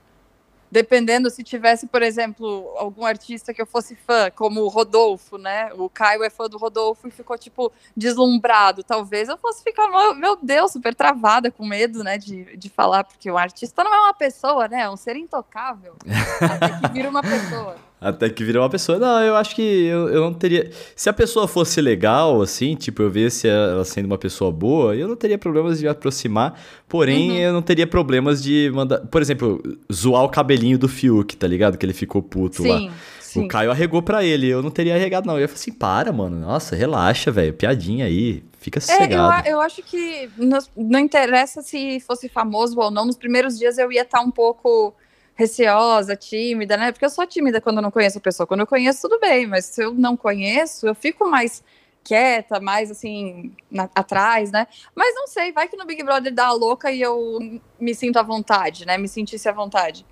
[0.74, 5.72] dependendo se tivesse, por exemplo, algum artista que eu fosse fã, como o Rodolfo, né?
[5.76, 8.84] O Caio é fã do Rodolfo e ficou, tipo, deslumbrado.
[8.84, 13.30] Talvez eu fosse ficar, meu Deus, super travada, com medo, né, de, de falar, porque
[13.30, 14.82] o artista não é uma pessoa, né?
[14.82, 15.96] É um ser intocável.
[16.42, 17.76] até que vira uma pessoa.
[18.04, 19.00] Até que vira uma pessoa.
[19.00, 20.70] Não, eu acho que eu, eu não teria.
[20.96, 25.08] Se a pessoa fosse legal, assim, tipo, eu visse ela sendo uma pessoa boa, eu
[25.08, 26.60] não teria problemas de aproximar.
[26.88, 27.38] Porém, uhum.
[27.38, 29.00] eu não teria problemas de mandar.
[29.08, 29.62] Por exemplo,
[29.92, 31.78] zoar o cabelinho do Fiuk, tá ligado?
[31.78, 32.94] Que ele ficou puto sim, lá.
[33.22, 33.46] Sim.
[33.46, 34.48] O Caio arregou pra ele.
[34.48, 35.36] Eu não teria arregado, não.
[35.36, 36.40] Eu ia falar assim: para, mano.
[36.40, 37.54] Nossa, relaxa, velho.
[37.54, 38.44] Piadinha aí.
[38.60, 39.46] Fica sossegado.
[39.48, 43.06] É, eu, eu acho que não, não interessa se fosse famoso ou não.
[43.06, 44.94] Nos primeiros dias eu ia estar tá um pouco
[45.36, 46.92] receosa, tímida, né?
[46.92, 48.46] Porque eu sou tímida quando eu não conheço a pessoa.
[48.46, 51.64] Quando eu conheço, tudo bem, mas se eu não conheço, eu fico mais
[52.04, 54.68] quieta, mais assim, na, atrás, né?
[54.94, 57.40] Mas não sei, vai que no Big Brother dá a louca e eu
[57.80, 58.98] me sinto à vontade, né?
[58.98, 60.06] Me sentisse à vontade.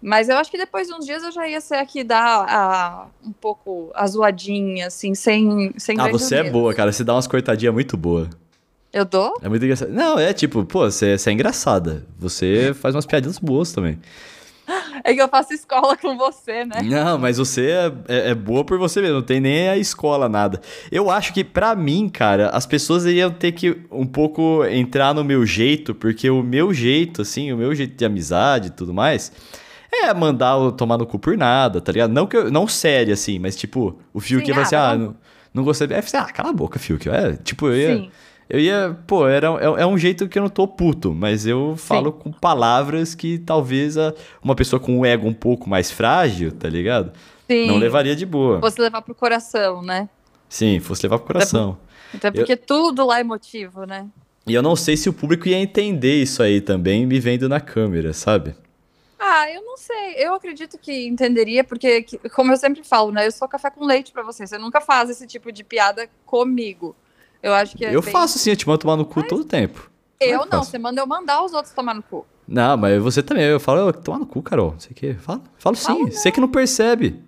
[0.00, 3.06] Mas eu acho que depois de uns dias eu já ia ser aqui dar a,
[3.24, 5.72] um pouco a zoadinha, assim, sem.
[5.78, 6.92] sem ah, você é boa, cara.
[6.92, 8.28] Você dá umas cortadinhas muito boa.
[8.92, 9.34] Eu dou?
[9.42, 9.90] É muito engraçado.
[9.90, 12.06] Não, é tipo, pô, você, você é engraçada.
[12.18, 13.98] Você faz umas piadinhas boas também.
[15.02, 16.82] É que eu faço escola com você, né?
[16.82, 20.28] Não, mas você é, é, é, boa por você mesmo, não tem nem a escola,
[20.28, 20.60] nada.
[20.90, 25.22] Eu acho que, para mim, cara, as pessoas iriam ter que um pouco entrar no
[25.22, 29.32] meu jeito, porque o meu jeito, assim, o meu jeito de amizade e tudo mais,
[29.92, 32.12] é mandar o tomar no cu por nada, tá ligado?
[32.12, 35.16] Não, que eu, não sério, assim, mas tipo, o Fiuk ia falar assim, ah, não,
[35.52, 35.88] não gostei.
[35.90, 37.08] É, ah, cala a boca, Fiuk.
[37.08, 37.96] É, tipo, eu ia.
[37.96, 38.10] Sim
[38.48, 41.74] eu ia, pô, era, é, é, um jeito que eu não tô puto, mas eu
[41.76, 42.18] falo Sim.
[42.18, 46.68] com palavras que talvez a, uma pessoa com um ego um pouco mais frágil, tá
[46.68, 47.12] ligado?
[47.50, 47.66] Sim.
[47.66, 48.60] Não levaria de boa.
[48.60, 50.08] Fosse levar pro coração, né?
[50.48, 51.78] Sim, fosse levar pro coração.
[52.14, 52.56] Até, porque eu...
[52.56, 54.06] tudo lá é motivo, né?
[54.46, 57.60] E eu não sei se o público ia entender isso aí também, me vendo na
[57.60, 58.54] câmera, sabe?
[59.18, 60.16] Ah, eu não sei.
[60.18, 62.04] Eu acredito que entenderia, porque,
[62.34, 63.26] como eu sempre falo, né?
[63.26, 64.46] Eu sou café com leite para você.
[64.46, 66.94] Você nunca faz esse tipo de piada comigo.
[67.44, 68.10] Eu acho que é Eu bem...
[68.10, 69.28] faço sim, eu te mando tomar no cu mas...
[69.28, 69.90] todo tempo.
[70.18, 72.26] Eu é não, você manda eu mandar os outros tomar no cu.
[72.48, 73.44] Não, mas você também.
[73.44, 74.72] Eu falo, tomar no cu, Carol.
[74.72, 75.14] Não sei o quê.
[75.14, 75.84] Falo, falo sim.
[75.84, 77.22] Falo você que não percebe.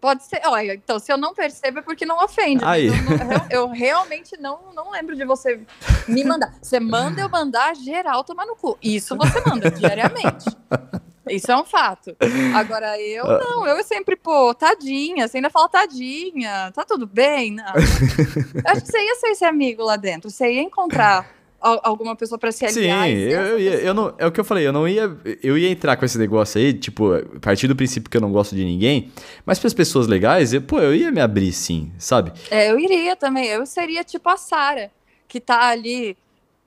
[0.00, 0.40] Pode ser.
[0.46, 2.64] Olha, então, se eu não percebo é porque não ofende.
[2.64, 2.88] Aí.
[2.88, 5.60] Eu, eu, eu, realmente não, não lembro de você
[6.08, 6.54] me mandar.
[6.60, 8.76] Você manda eu mandar geral tomar no cu.
[8.82, 10.46] Isso você manda diariamente.
[11.28, 12.16] Isso é um fato.
[12.54, 13.38] Agora, eu ah.
[13.38, 17.52] não, eu sempre, pô, tadinha, você ainda fala tadinha, tá tudo bem?
[17.52, 17.64] Não.
[18.66, 22.50] acho que você ia ser esse amigo lá dentro, você ia encontrar alguma pessoa para
[22.50, 23.06] se aliar.
[23.06, 25.56] Sim, eu, eu, ia, eu não, é o que eu falei, eu não ia, eu
[25.56, 28.56] ia entrar com esse negócio aí, tipo, a partir do princípio que eu não gosto
[28.56, 29.12] de ninguém,
[29.46, 32.32] mas para as pessoas legais, eu, pô, eu ia me abrir sim, sabe?
[32.50, 34.90] É, eu iria também, eu seria tipo a Sara,
[35.28, 36.16] que tá ali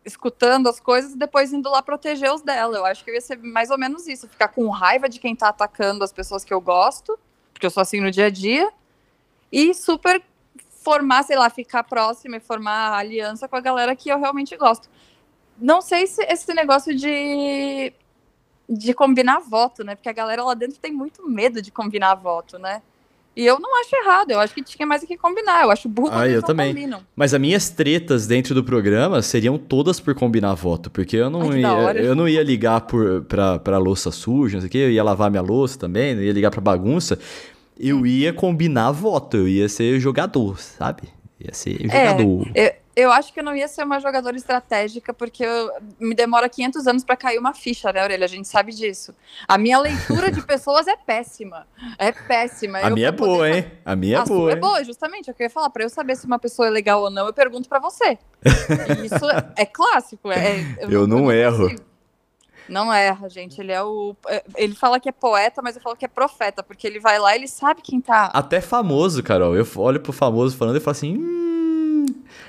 [0.06, 2.78] escutando as coisas e depois indo lá proteger os dela.
[2.78, 5.50] Eu acho que ia ser mais ou menos isso, ficar com raiva de quem tá
[5.50, 7.18] atacando as pessoas que eu gosto,
[7.52, 8.72] porque eu sou assim no dia a dia,
[9.52, 10.22] e super
[10.84, 14.88] formar, sei lá, ficar próxima e formar aliança com a galera que eu realmente gosto.
[15.58, 17.92] Não sei se esse negócio de
[18.68, 19.96] de combinar voto, né?
[19.96, 22.82] Porque a galera lá dentro tem muito medo de combinar voto, né?
[23.36, 25.64] E eu não acho errado, eu acho que tinha mais o que combinar.
[25.64, 26.74] Eu acho burro ah, eu também.
[26.74, 27.02] Combinam.
[27.16, 31.52] Mas as minhas tretas dentro do programa seriam todas por combinar voto, porque eu não,
[31.52, 34.72] Ai, ia, hora, eu não ia ligar por, pra, pra louça suja, não sei o
[34.72, 37.20] quê, eu ia lavar minha louça também, não ia ligar pra bagunça.
[37.78, 38.06] Eu hum.
[38.06, 41.04] ia combinar voto, eu ia ser jogador, sabe?
[41.40, 42.48] Ia ser é, jogador.
[42.56, 46.48] É, eu acho que eu não ia ser uma jogadora estratégica, porque eu, me demora
[46.48, 48.26] 500 anos para cair uma ficha, né, Aurelia?
[48.26, 49.14] A gente sabe disso.
[49.48, 51.68] A minha leitura de pessoas é péssima.
[51.98, 52.78] É péssima.
[52.78, 53.56] A eu minha é boa, poder...
[53.56, 53.72] hein?
[53.84, 54.52] A minha é a boa.
[54.52, 55.28] é boa, justamente.
[55.28, 57.68] Eu queria falar, para eu saber se uma pessoa é legal ou não, eu pergunto
[57.68, 58.18] para você.
[59.04, 59.26] Isso
[59.58, 60.32] é clássico.
[60.32, 61.70] É, eu, eu não, não erro.
[62.68, 63.60] Não erra, gente.
[63.60, 64.16] Ele é o.
[64.28, 67.20] É, ele fala que é poeta, mas eu falo que é profeta, porque ele vai
[67.20, 68.32] lá e ele sabe quem tá.
[68.34, 69.56] Até famoso, Carol.
[69.56, 71.18] Eu olho pro famoso falando e falo assim.
[71.18, 71.55] Hum,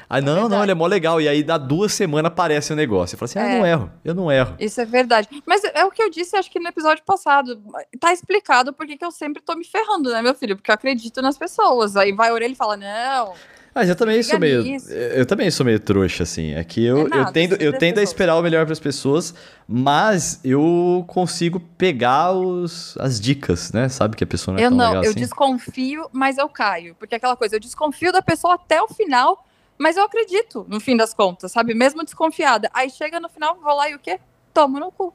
[0.08, 1.20] Aí, não, é não, ele é mó legal.
[1.20, 3.14] E aí, dá duas semanas, aparece o negócio.
[3.14, 3.70] Eu falo assim, ah, eu não é.
[3.70, 4.54] erro, eu não erro.
[4.58, 5.28] Isso é verdade.
[5.44, 7.60] Mas é o que eu disse, acho que no episódio passado.
[7.98, 10.56] Tá explicado porque que eu sempre tô me ferrando, né, meu filho?
[10.56, 11.96] Porque eu acredito nas pessoas.
[11.96, 13.34] Aí vai a orelha e fala, não...
[13.76, 14.62] Mas eu também sou meio.
[14.62, 14.90] Nisso.
[14.90, 16.54] Eu também sou meio trouxa, assim.
[16.54, 18.80] É que eu, é nada, eu tendo, eu tendo a esperar o melhor para as
[18.80, 19.34] pessoas,
[19.68, 23.90] mas eu consigo pegar os, as dicas, né?
[23.90, 25.20] Sabe que a pessoa não é eu tão não, legal eu assim.
[25.20, 26.94] desconfio, mas eu caio.
[26.98, 29.44] Porque é aquela coisa, eu desconfio da pessoa até o final
[29.78, 31.74] mas eu acredito, no fim das contas, sabe?
[31.74, 32.70] Mesmo desconfiada.
[32.72, 34.18] Aí chega no final, vou lá e o quê?
[34.52, 35.14] Tomo no cu.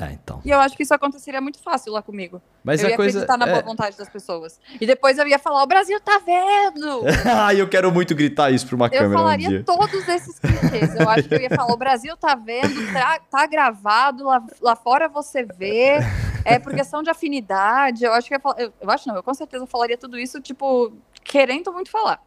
[0.00, 0.40] É, então.
[0.44, 2.40] E eu acho que isso aconteceria muito fácil lá comigo.
[2.62, 3.62] Mas eu ia coisa, acreditar na boa é...
[3.62, 4.60] vontade das pessoas.
[4.80, 7.02] E depois eu ia falar, o Brasil tá vendo!
[7.26, 9.12] ah, eu quero muito gritar isso pra uma eu câmera.
[9.12, 10.94] Eu falaria um todos esses clichês.
[10.94, 14.76] Eu acho que eu ia falar, o Brasil tá vendo, tá, tá gravado, lá, lá
[14.76, 15.98] fora você vê.
[16.44, 18.04] É por questão de afinidade.
[18.04, 20.92] Eu acho que eu, eu, eu acho não, eu com certeza falaria tudo isso, tipo,
[21.24, 22.22] querendo muito falar.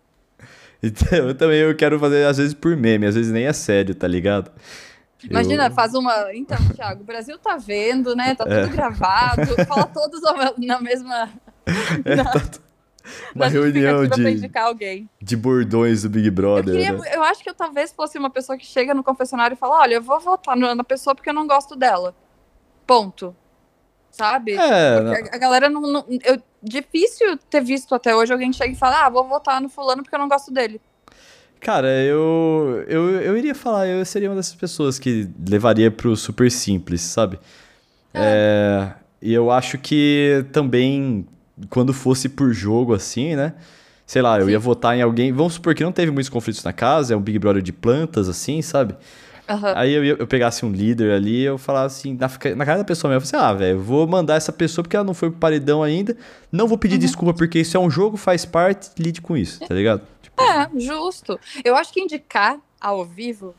[0.84, 3.94] Então, eu também eu quero fazer, às vezes, por meme, às vezes nem é sério,
[3.94, 4.52] tá ligado?
[5.24, 5.72] Imagina, eu...
[5.72, 6.34] faz uma.
[6.34, 8.34] Então, Thiago, o Brasil tá vendo, né?
[8.34, 8.68] Tá tudo é.
[8.68, 10.22] gravado, fala todos
[10.58, 11.30] na mesma.
[12.04, 12.24] É, na...
[12.24, 12.42] Tá...
[13.36, 16.74] Uma reunião de, de bordões do Big Brother.
[16.74, 17.16] Eu, queria, né?
[17.16, 19.96] eu acho que eu talvez fosse uma pessoa que chega no confessionário e fala: Olha,
[19.96, 22.16] eu vou votar na pessoa porque eu não gosto dela.
[22.86, 23.36] Ponto.
[24.12, 24.54] Sabe?
[24.54, 25.82] É, a, a galera não.
[25.82, 29.70] não eu, difícil ter visto até hoje alguém chega e fala: Ah, vou votar no
[29.70, 30.80] fulano porque eu não gosto dele.
[31.62, 36.50] Cara, eu, eu, eu iria falar, eu seria uma dessas pessoas que levaria pro super
[36.50, 37.40] simples, sabe?
[38.14, 38.20] É.
[38.20, 41.26] É, e eu acho que também,
[41.70, 43.54] quando fosse por jogo assim, né?
[44.08, 44.52] Sei lá, eu Sim.
[44.52, 45.32] ia votar em alguém.
[45.32, 48.28] Vamos supor que não teve muitos conflitos na casa, é um Big Brother de plantas,
[48.28, 48.96] assim, sabe?
[49.50, 49.74] Uhum.
[49.76, 53.12] Aí eu, eu pegasse um líder ali, eu falasse assim, na, na cara da pessoa
[53.12, 55.40] mesmo, eu falei assim, ah, velho, vou mandar essa pessoa porque ela não foi pro
[55.40, 56.16] paredão ainda,
[56.52, 57.00] não vou pedir uhum.
[57.00, 60.02] desculpa porque isso é um jogo, faz parte, lide com isso, tá ligado?
[60.40, 61.40] É, justo.
[61.64, 63.54] Eu acho que indicar ao vivo,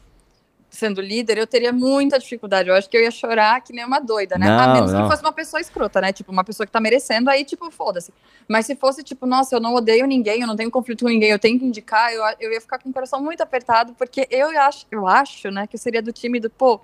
[0.73, 2.71] sendo líder, eu teria muita dificuldade.
[2.71, 4.47] Eu acho que eu ia chorar que nem uma doida, né?
[4.47, 5.03] Não, a menos não.
[5.03, 6.15] que fosse uma pessoa escrota, né?
[6.15, 8.13] Tipo, uma pessoa que tá merecendo, aí, tipo, foda-se.
[8.49, 11.31] Mas se fosse, tipo, nossa, eu não odeio ninguém, eu não tenho conflito com ninguém,
[11.31, 14.49] eu tenho que indicar, eu, eu ia ficar com o coração muito apertado, porque eu
[14.61, 16.81] acho, eu acho, né, que eu seria do time do, pô,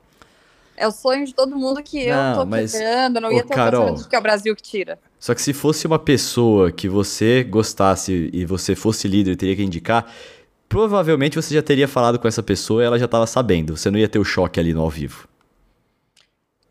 [0.76, 3.54] é o sonho de todo mundo que eu não, tô mas, quebrando, não ia ter
[3.54, 4.98] Carol, o que é o Brasil que tira.
[5.18, 9.56] Só que se fosse uma pessoa que você gostasse e você fosse líder e teria
[9.56, 10.12] que indicar,
[10.68, 13.76] provavelmente você já teria falado com essa pessoa e ela já estava sabendo.
[13.76, 15.28] Você não ia ter o choque ali no ao vivo.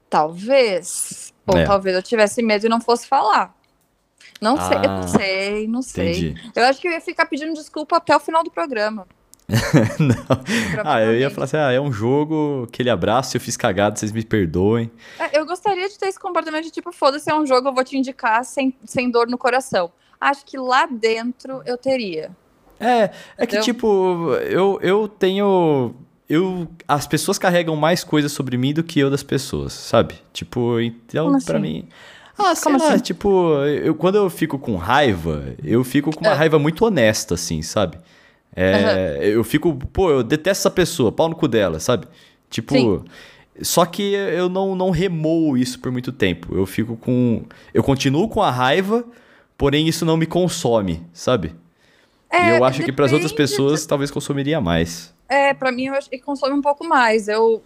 [0.09, 1.33] Talvez.
[1.45, 1.65] Ou é.
[1.65, 3.55] talvez eu tivesse medo e não fosse falar.
[4.39, 6.11] Não ah, sei, não sei, não sei.
[6.11, 6.51] Entendi.
[6.55, 9.07] Eu acho que eu ia ficar pedindo desculpa até o final do programa.
[9.47, 10.83] não.
[10.83, 14.11] Ah, eu ia falar assim: ah, é um jogo, aquele abraço, eu fiz cagada, vocês
[14.11, 14.91] me perdoem.
[15.17, 17.83] É, eu gostaria de ter esse comportamento de tipo, foda-se, é um jogo, eu vou
[17.83, 19.91] te indicar sem, sem dor no coração.
[20.19, 22.35] Acho que lá dentro eu teria.
[22.79, 23.11] É, é
[23.43, 23.47] Entendeu?
[23.47, 25.93] que tipo, eu, eu tenho.
[26.29, 30.15] Eu, as pessoas carregam mais coisas sobre mim do que eu das pessoas, sabe?
[30.33, 31.67] Tipo, então, Como pra assim?
[31.67, 31.87] mim.
[32.37, 33.03] Ah, sei Como lá, assim?
[33.03, 36.35] tipo, eu, quando eu fico com raiva, eu fico com uma é.
[36.35, 37.97] raiva muito honesta, assim, sabe?
[38.55, 39.23] É, uhum.
[39.23, 42.07] Eu fico, pô, eu detesto essa pessoa, pau no cu dela, sabe?
[42.49, 42.73] Tipo.
[42.73, 43.03] Sim.
[43.59, 46.55] Só que eu não, não remoo isso por muito tempo.
[46.55, 47.43] Eu fico com.
[47.73, 49.03] Eu continuo com a raiva,
[49.57, 51.55] porém isso não me consome, sabe?
[52.29, 55.13] É, e eu acho que para as outras pessoas talvez consumiria mais.
[55.29, 57.27] É, para mim eu acho que consome um pouco mais.
[57.27, 57.63] Eu,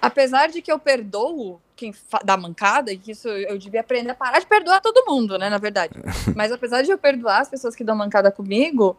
[0.00, 1.92] apesar de que eu perdoo quem
[2.24, 5.50] dá mancada, e que isso eu devia aprender a parar de perdoar todo mundo, né,
[5.50, 5.94] na verdade.
[6.34, 8.96] Mas apesar de eu perdoar as pessoas que dão mancada comigo,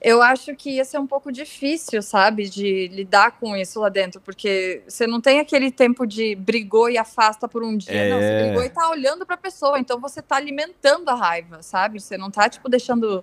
[0.00, 4.20] eu acho que ia ser um pouco difícil, sabe, de lidar com isso lá dentro,
[4.20, 8.10] porque você não tem aquele tempo de brigou e afasta por um dia, é...
[8.10, 12.00] não, você brigou e tá olhando pra pessoa, então você tá alimentando a raiva, sabe?
[12.00, 13.22] Você não tá, tipo, deixando.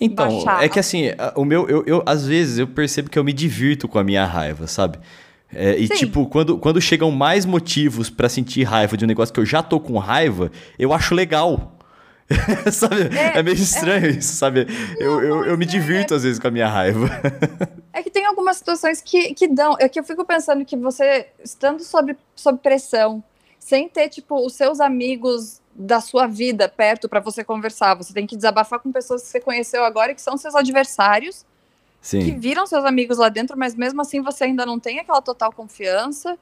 [0.00, 0.64] Então, baixar.
[0.64, 1.04] é que assim,
[1.34, 4.24] o meu, eu, eu, às vezes eu percebo que eu me divirto com a minha
[4.24, 4.98] raiva, sabe?
[5.52, 5.94] É, e Sim.
[5.94, 9.62] tipo, quando, quando chegam mais motivos para sentir raiva de um negócio que eu já
[9.62, 11.76] tô com raiva, eu acho legal.
[12.72, 13.16] sabe?
[13.16, 14.10] É, é, meio estranho é...
[14.10, 14.64] isso, sabe?
[14.64, 16.16] Não, eu, eu, eu me divirto é...
[16.16, 17.08] às vezes com a minha raiva.
[17.92, 19.76] é que tem algumas situações que, que dão.
[19.80, 23.22] É que eu fico pensando que você, estando sob, sob pressão,
[23.58, 28.26] sem ter, tipo, os seus amigos da sua vida perto para você conversar, você tem
[28.26, 31.44] que desabafar com pessoas que você conheceu agora e que são seus adversários,
[32.00, 32.24] Sim.
[32.24, 35.52] que viram seus amigos lá dentro, mas mesmo assim você ainda não tem aquela total
[35.52, 36.36] confiança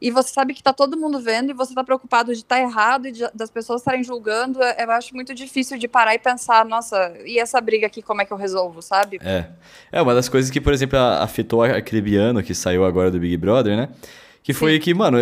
[0.00, 2.60] e você sabe que tá todo mundo vendo e você tá preocupado de estar tá
[2.60, 6.18] errado e de, das pessoas estarem julgando, é, eu acho muito difícil de parar e
[6.18, 9.18] pensar, nossa, e essa briga aqui, como é que eu resolvo, sabe?
[9.22, 9.46] É.
[9.90, 13.36] É uma das coisas que, por exemplo, afetou aquele Biano que saiu agora do Big
[13.36, 13.88] Brother, né?
[14.44, 14.78] Que foi Sim.
[14.78, 15.16] que, mano,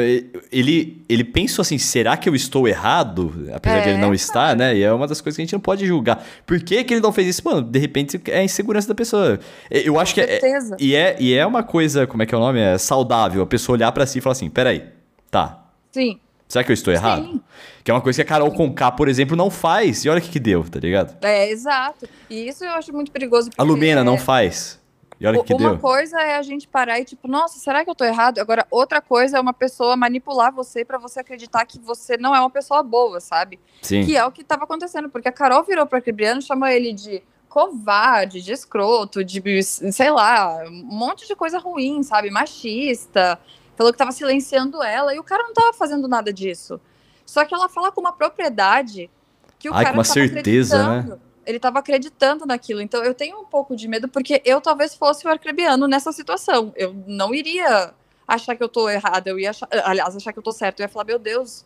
[0.51, 3.49] ele, ele pensou assim, será que eu estou errado?
[3.55, 4.77] Apesar é, de ele não estar, né?
[4.77, 6.27] E é uma das coisas que a gente não pode julgar.
[6.45, 7.43] Por que, que ele não fez isso?
[7.45, 9.39] Mano, de repente é a insegurança da pessoa.
[9.71, 10.75] Eu acho Com que é, certeza.
[10.75, 11.17] é, e é.
[11.21, 12.59] E é uma coisa, como é que é o nome?
[12.59, 13.45] É saudável.
[13.45, 14.87] A pessoa olhar para si e falar assim, peraí,
[15.31, 15.67] tá.
[15.93, 16.19] Sim.
[16.49, 17.23] Será que eu estou errado?
[17.23, 17.41] Sim.
[17.85, 20.05] Que é uma coisa que a Carol Conká, por exemplo, não faz.
[20.05, 21.17] E olha o que, que deu, tá ligado?
[21.23, 22.09] É, exato.
[22.29, 23.51] E isso eu acho muito perigoso.
[23.57, 24.05] A Lumena é...
[24.05, 24.82] não faz.
[25.23, 25.79] E olha que uma deu.
[25.79, 28.41] coisa é a gente parar e tipo, nossa, será que eu tô errado?
[28.41, 32.41] Agora, outra coisa é uma pessoa manipular você para você acreditar que você não é
[32.41, 33.61] uma pessoa boa, sabe?
[33.81, 34.05] Sim.
[34.05, 36.93] Que é o que tava acontecendo, porque a Carol virou pra Cribriano e chamou ele
[36.93, 42.29] de covarde, de escroto, de, sei lá, um monte de coisa ruim, sabe?
[42.29, 43.39] Machista.
[43.77, 46.81] Falou que tava silenciando ela e o cara não tava fazendo nada disso.
[47.25, 49.09] Só que ela fala com uma propriedade
[49.57, 51.17] que o Ai, cara com uma certeza, né?
[51.47, 52.81] Ele tava acreditando naquilo.
[52.81, 56.73] Então eu tenho um pouco de medo, porque eu talvez fosse o arcrebiano nessa situação.
[56.77, 57.93] Eu não iria
[58.27, 60.81] achar que eu tô errada, eu ia achar, aliás, achar que eu tô certo.
[60.81, 61.65] Eu ia falar, meu Deus,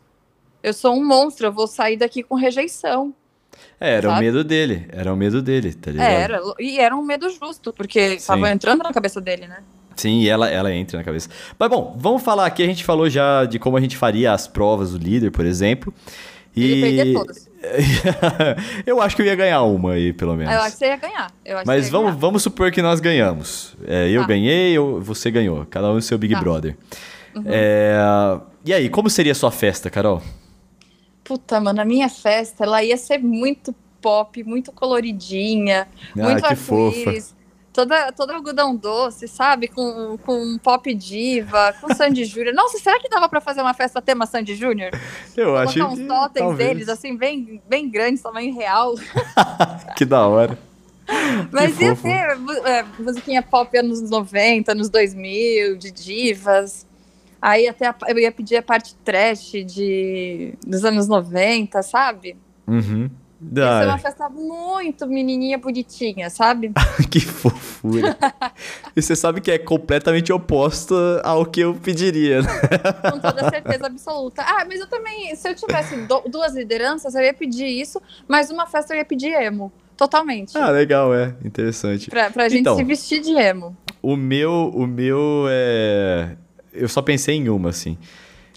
[0.62, 3.14] eu sou um monstro, eu vou sair daqui com rejeição.
[3.80, 4.20] É, era sabe?
[4.20, 6.10] o medo dele, era o medo dele, tá ligado?
[6.10, 8.26] Era, e era um medo justo, porque Sim.
[8.26, 9.58] tava entrando na cabeça dele, né?
[9.94, 11.30] Sim, e ela, ela entra na cabeça.
[11.58, 14.46] Mas bom, vamos falar aqui, a gente falou já de como a gente faria as
[14.46, 15.92] provas do líder, por exemplo.
[16.54, 16.80] E...
[16.80, 17.45] perder todas.
[18.86, 20.52] eu acho que eu ia ganhar uma aí, pelo menos.
[20.52, 21.32] Eu acho que você ia ganhar.
[21.64, 22.20] Mas vamos, ganhar.
[22.20, 23.76] vamos supor que nós ganhamos.
[23.86, 24.28] É, eu tá.
[24.28, 25.66] ganhei, eu, você ganhou.
[25.66, 26.40] Cada um no seu Big tá.
[26.40, 26.76] Brother.
[27.34, 27.44] Uhum.
[27.46, 27.96] É,
[28.64, 30.22] e aí, como seria a sua festa, Carol?
[31.22, 37.35] Puta, mano, a minha festa, ela ia ser muito pop, muito coloridinha, ah, muito arco-íris.
[37.76, 39.68] Toda, toda algodão doce, sabe?
[39.68, 42.54] Com, com pop diva, com Sandy Júnior.
[42.54, 44.92] Nossa, será que dava para fazer uma festa tema Sandy Júnior?
[45.36, 48.94] Eu Colocar acho uns que totens deles, assim, bem, bem grandes, tamanho real.
[49.94, 50.58] que da hora.
[51.52, 52.02] Mas que ia fofo.
[52.02, 56.86] ter é, musiquinha pop anos 90, anos 2000, de divas.
[57.42, 62.38] Aí até a, eu ia pedir a parte trash de, dos anos 90, sabe?
[62.66, 63.10] Uhum.
[63.40, 66.72] Ia ser uma festa muito menininha bonitinha, sabe?
[67.10, 68.16] que fofura.
[68.96, 72.48] e você sabe que é completamente oposto ao que eu pediria, né?
[73.10, 74.42] Com toda certeza absoluta.
[74.42, 75.96] Ah, mas eu também, se eu tivesse
[76.30, 79.70] duas lideranças, eu ia pedir isso, mas uma festa eu ia pedir emo.
[79.96, 80.56] Totalmente.
[80.56, 81.34] Ah, legal, é.
[81.44, 82.10] Interessante.
[82.10, 83.76] Pra, pra gente então, se vestir de emo.
[84.02, 86.36] O meu, o meu é.
[86.72, 87.96] Eu só pensei em uma, assim.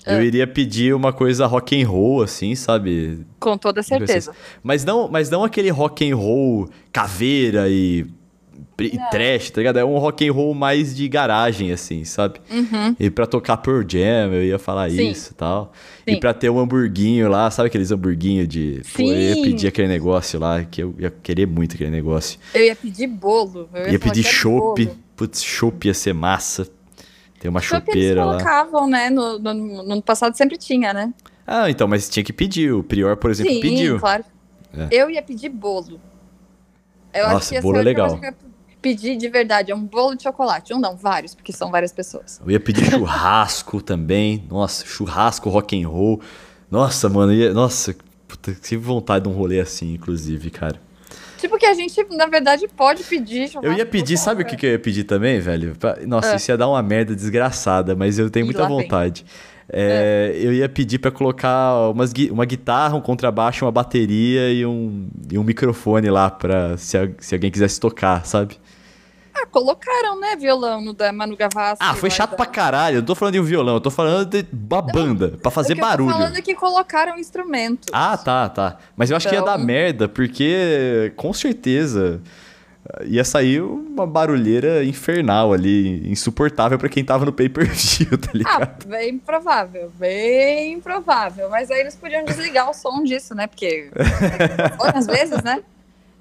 [0.09, 0.25] Eu é.
[0.25, 3.25] iria pedir uma coisa rock and roll, assim, sabe?
[3.39, 4.33] Com toda certeza.
[4.63, 8.05] Mas não, mas não aquele rock and roll caveira e,
[8.79, 9.77] e trash, tá ligado?
[9.77, 12.39] É um rock and roll mais de garagem, assim, sabe?
[12.49, 12.95] Uhum.
[12.99, 15.09] E pra tocar Pearl Jam, eu ia falar Sim.
[15.09, 15.71] isso e tal.
[16.07, 16.15] Sim.
[16.15, 18.81] E pra ter um hamburguinho lá, sabe aqueles hamburguinhos de...
[18.83, 19.03] Sim.
[19.03, 22.39] Pô, eu ia pedir aquele negócio lá, que eu ia querer muito aquele negócio.
[22.53, 23.69] Eu ia pedir bolo.
[23.73, 24.89] Eu ia, ia pedir chopp.
[25.15, 26.67] Putz, chopp ia ser massa.
[27.39, 28.33] Tem uma chopeira lá.
[28.33, 29.09] Eles colocavam, né?
[29.09, 31.13] No, no, no, ano passado sempre tinha, né?
[31.47, 32.73] Ah, então, mas tinha que pedir.
[32.73, 33.99] O Prior, por exemplo, Sim, pediu.
[33.99, 34.23] claro.
[34.73, 34.87] É.
[34.91, 35.99] Eu ia pedir bolo.
[37.13, 38.19] Eu Nossa, acho que bolo é legal.
[38.81, 40.73] pedir de verdade é um bolo de chocolate.
[40.73, 42.39] Um não, vários, porque são várias pessoas.
[42.43, 44.43] Eu ia pedir churrasco também.
[44.49, 46.21] Nossa, churrasco rock and roll.
[46.69, 47.53] Nossa, mano, ia...
[47.53, 47.95] nossa,
[48.27, 50.79] puta, tive vontade de um rolê assim, inclusive, cara.
[51.39, 53.49] Tipo que a gente, na verdade, pode pedir.
[53.61, 55.73] Eu ia pedir, sabe o que, que eu ia pedir também, velho?
[56.05, 56.35] Nossa, é.
[56.35, 59.25] isso ia dar uma merda desgraçada, mas eu tenho muita vontade.
[59.71, 60.45] É, é.
[60.45, 65.37] Eu ia pedir para colocar umas, uma guitarra, um contrabaixo, uma bateria e um, e
[65.37, 68.57] um microfone lá para se, se alguém quisesse tocar, sabe?
[69.41, 71.77] Ah, colocaram, né, violão no da Manu Gavassi.
[71.79, 72.37] Ah, foi chato da...
[72.37, 72.97] pra caralho.
[72.97, 75.75] Eu não tô falando de um violão, eu tô falando de uma banda, pra fazer
[75.75, 76.09] barulho.
[76.09, 77.89] Eu tô falando que colocaram instrumentos.
[77.93, 78.77] Ah, tá, tá.
[78.95, 79.39] Mas eu acho então...
[79.39, 82.21] que ia dar então- merda, porque com certeza
[83.05, 88.63] ia sair uma barulheira infernal ali, insuportável para quem tava no pay-per-view, tá ligado?
[88.63, 91.49] Ah, bem provável, bem provável.
[91.49, 93.47] Mas aí eles podiam desligar o som disso, né?
[93.47, 93.89] Porque
[94.93, 95.61] às vezes, né?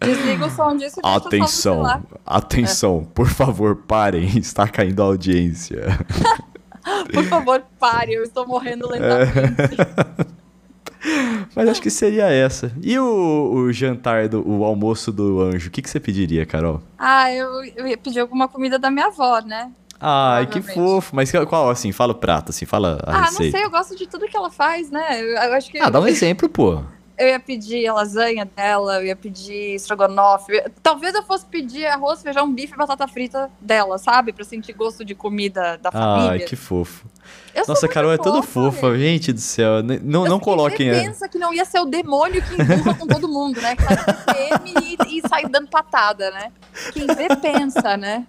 [0.00, 3.14] Desliga o som disso e Atenção, atenção, é.
[3.14, 5.98] por favor, parem, está caindo a audiência.
[7.12, 9.80] por favor, pare, eu estou morrendo lentamente.
[9.80, 10.38] É.
[11.54, 12.72] Mas acho que seria essa.
[12.82, 16.80] E o, o jantar, do, o almoço do anjo, o que, que você pediria, Carol?
[16.98, 19.70] Ah, eu, eu ia pedir alguma comida da minha avó, né?
[20.00, 21.14] Ai, que fofo.
[21.14, 23.28] Mas qual, assim, fala o prato, assim, fala a ah, receita.
[23.28, 25.20] Ah, não sei, eu gosto de tudo que ela faz, né?
[25.20, 25.78] Eu acho que...
[25.78, 26.82] Ah, dá um exemplo, pô
[27.18, 30.52] eu ia pedir a lasanha dela, eu ia pedir estrogonofe.
[30.82, 34.32] Talvez eu fosse pedir arroz, feijão, bife e batata frita dela, sabe?
[34.32, 36.30] Pra sentir gosto de comida da família.
[36.30, 37.06] Ai, que fofo.
[37.54, 39.82] Eu Nossa, Carol é toda fofa, gente do céu.
[39.82, 40.92] Não, não coloquem.
[40.92, 43.74] Você pensa que não ia ser o demônio que empurra com todo mundo, né?
[43.74, 44.50] Que sai
[45.10, 46.52] e, e sai dando patada, né?
[46.92, 48.26] Quem vê pensa, né?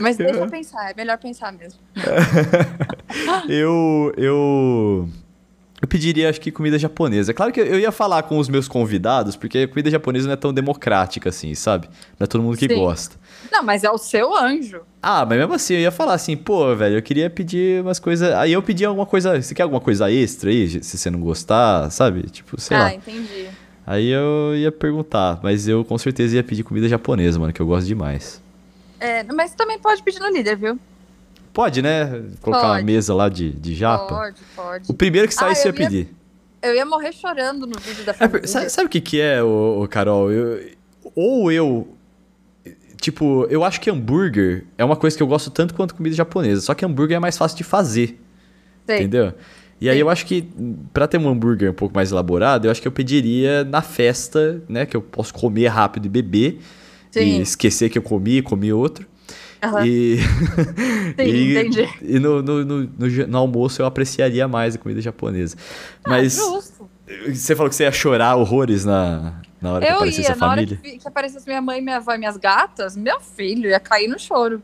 [0.00, 1.80] Mas deixa eu pensar, é melhor pensar mesmo.
[3.48, 5.08] eu, eu
[5.82, 7.32] eu pediria, acho que, comida japonesa.
[7.32, 10.34] É claro que eu ia falar com os meus convidados, porque a comida japonesa não
[10.34, 11.88] é tão democrática assim, sabe?
[12.20, 12.76] Não é todo mundo que Sim.
[12.76, 13.16] gosta.
[13.50, 14.82] Não, mas é o seu anjo.
[15.02, 18.32] Ah, mas mesmo assim, eu ia falar assim, pô, velho, eu queria pedir umas coisas.
[18.32, 19.42] Aí eu pedi alguma coisa.
[19.42, 22.30] Você quer alguma coisa extra aí, se você não gostar, sabe?
[22.30, 22.86] Tipo, sei ah, lá.
[22.86, 23.48] Ah, entendi.
[23.84, 27.66] Aí eu ia perguntar, mas eu com certeza ia pedir comida japonesa, mano, que eu
[27.66, 28.40] gosto demais.
[29.00, 30.78] É, mas também pode pedir no líder, viu?
[31.52, 32.22] Pode, né?
[32.40, 32.80] Colocar pode.
[32.80, 34.06] uma mesa lá de, de japa.
[34.06, 34.90] Pode, pode.
[34.90, 36.08] O primeiro que sai, ah, você ia pedir.
[36.62, 38.44] Eu ia morrer chorando no vídeo da família.
[38.44, 40.30] É, sabe, sabe, o que, que é, o, Carol?
[40.30, 40.70] Eu,
[41.14, 41.88] ou eu.
[43.00, 46.60] Tipo, eu acho que hambúrguer é uma coisa que eu gosto tanto quanto comida japonesa.
[46.60, 48.20] Só que hambúrguer é mais fácil de fazer.
[48.86, 48.98] Sei.
[48.98, 49.34] Entendeu?
[49.80, 50.48] E aí eu acho que
[50.92, 54.62] para ter um hambúrguer um pouco mais elaborado, eu acho que eu pediria na festa,
[54.68, 54.86] né?
[54.86, 56.60] Que eu posso comer rápido e beber.
[57.10, 57.20] Sim.
[57.20, 59.04] E esquecer que eu comi e comi outro.
[59.62, 59.86] Uhum.
[59.86, 60.18] E,
[61.16, 61.88] Sim, e, entendi.
[62.02, 62.88] E no, no, no,
[63.28, 65.56] no, almoço eu apreciaria mais a comida japonesa.
[66.04, 66.90] Ah, Mas justo.
[67.28, 70.36] você falou que você ia chorar horrores na, na hora eu que aparecesse ia, a
[70.36, 70.74] família?
[70.74, 73.78] Na hora que, que aparecesse minha mãe, minha avó e minhas gatas, meu filho ia
[73.78, 74.60] cair no choro.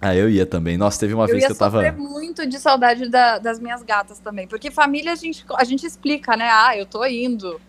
[0.00, 0.78] Ah, eu ia também.
[0.78, 1.78] Nossa, teve uma eu vez que eu tava.
[1.78, 4.48] Eu ia muito de saudade da, das minhas gatas também.
[4.48, 6.48] Porque família a gente, a gente explica, né?
[6.50, 7.60] Ah, eu tô indo.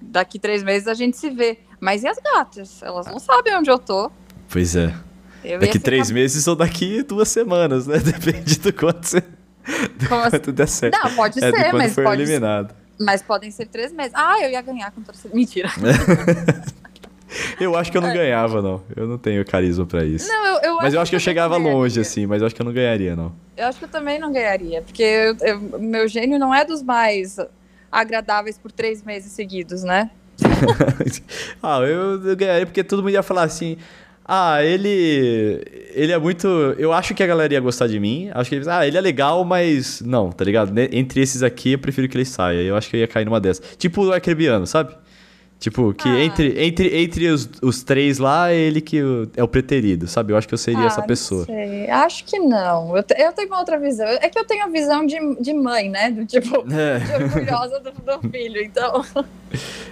[0.00, 1.58] Daqui três meses a gente se vê.
[1.80, 2.82] Mas e as gatas?
[2.82, 4.10] Elas não sabem onde eu tô.
[4.50, 4.94] Pois é.
[5.44, 7.98] Eu daqui três meses ou daqui duas semanas, né?
[8.02, 9.20] Depende do quanto você.
[9.20, 10.52] Do Como quanto assim?
[10.52, 10.98] der certo.
[11.02, 11.94] Não, pode é, ser, mas.
[11.94, 12.70] pode eliminado.
[12.70, 14.12] Ser, mas podem ser três meses.
[14.14, 15.34] Ah, eu ia ganhar com torcida.
[15.34, 15.70] Mentira.
[17.60, 18.14] Eu acho que eu não é.
[18.14, 18.82] ganhava, não.
[18.96, 20.26] Eu não tenho carisma para isso.
[20.26, 22.62] Não, eu, eu mas eu acho que, eu chegava longe, assim, mas eu acho que
[22.62, 23.34] eu não ganharia, não.
[23.56, 26.82] Eu acho que eu também não ganharia, porque eu, eu, meu gênio não é dos
[26.82, 27.36] mais
[27.92, 30.10] agradáveis por três meses seguidos, né?
[31.62, 33.76] ah, eu, eu ganharia porque todo mundo ia falar assim.
[34.30, 35.64] Ah, ele.
[35.94, 36.46] Ele é muito.
[36.76, 38.28] Eu acho que a galera ia gostar de mim.
[38.34, 38.68] Acho que ele.
[38.68, 40.02] Ah, ele é legal, mas.
[40.02, 40.78] Não, tá ligado?
[40.92, 42.60] Entre esses aqui, eu prefiro que ele saia.
[42.60, 43.64] Eu acho que eu ia cair numa dessas.
[43.78, 44.94] Tipo o Arcrebiano, sabe?
[45.58, 46.22] Tipo, que ah.
[46.22, 49.00] entre, entre, entre os, os três lá, ele que
[49.36, 50.32] é o preterido, sabe?
[50.32, 51.40] Eu acho que eu seria ah, essa pessoa.
[51.40, 51.90] Não sei.
[51.90, 52.96] Acho que não.
[52.96, 54.06] Eu, eu tenho uma outra visão.
[54.06, 56.12] É que eu tenho a visão de, de mãe, né?
[56.12, 56.98] Do tipo, é.
[57.00, 59.04] de orgulhosa do, do, filho, então.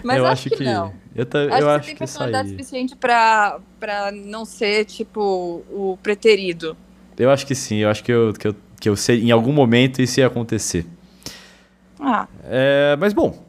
[0.03, 0.93] Mas eu acho, acho que, que, não.
[1.15, 5.99] Eu, ta, acho eu que acho tem personalidade suficiente pra, pra não ser, tipo, o
[6.03, 6.77] preterido.
[7.19, 7.77] Eu acho que sim.
[7.77, 10.87] Eu acho que eu, que eu, que eu sei, em algum momento isso ia acontecer.
[11.99, 12.29] Ah.
[12.45, 13.43] É, mas bom,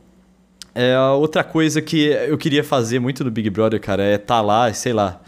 [0.73, 4.41] é, outra coisa que eu queria fazer muito no Big Brother, cara, é estar tá
[4.41, 5.19] lá, sei lá.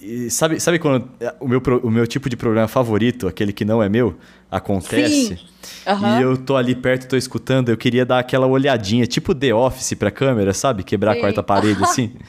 [0.00, 1.08] E sabe, sabe quando
[1.38, 4.16] o meu, o meu tipo de programa favorito, aquele que não é meu,
[4.50, 5.38] acontece?
[5.86, 6.18] Uhum.
[6.18, 9.94] E eu tô ali perto, tô escutando, eu queria dar aquela olhadinha, tipo The Office
[9.94, 10.82] pra câmera, sabe?
[10.82, 11.18] Quebrar Sim.
[11.18, 12.12] a quarta parede, assim.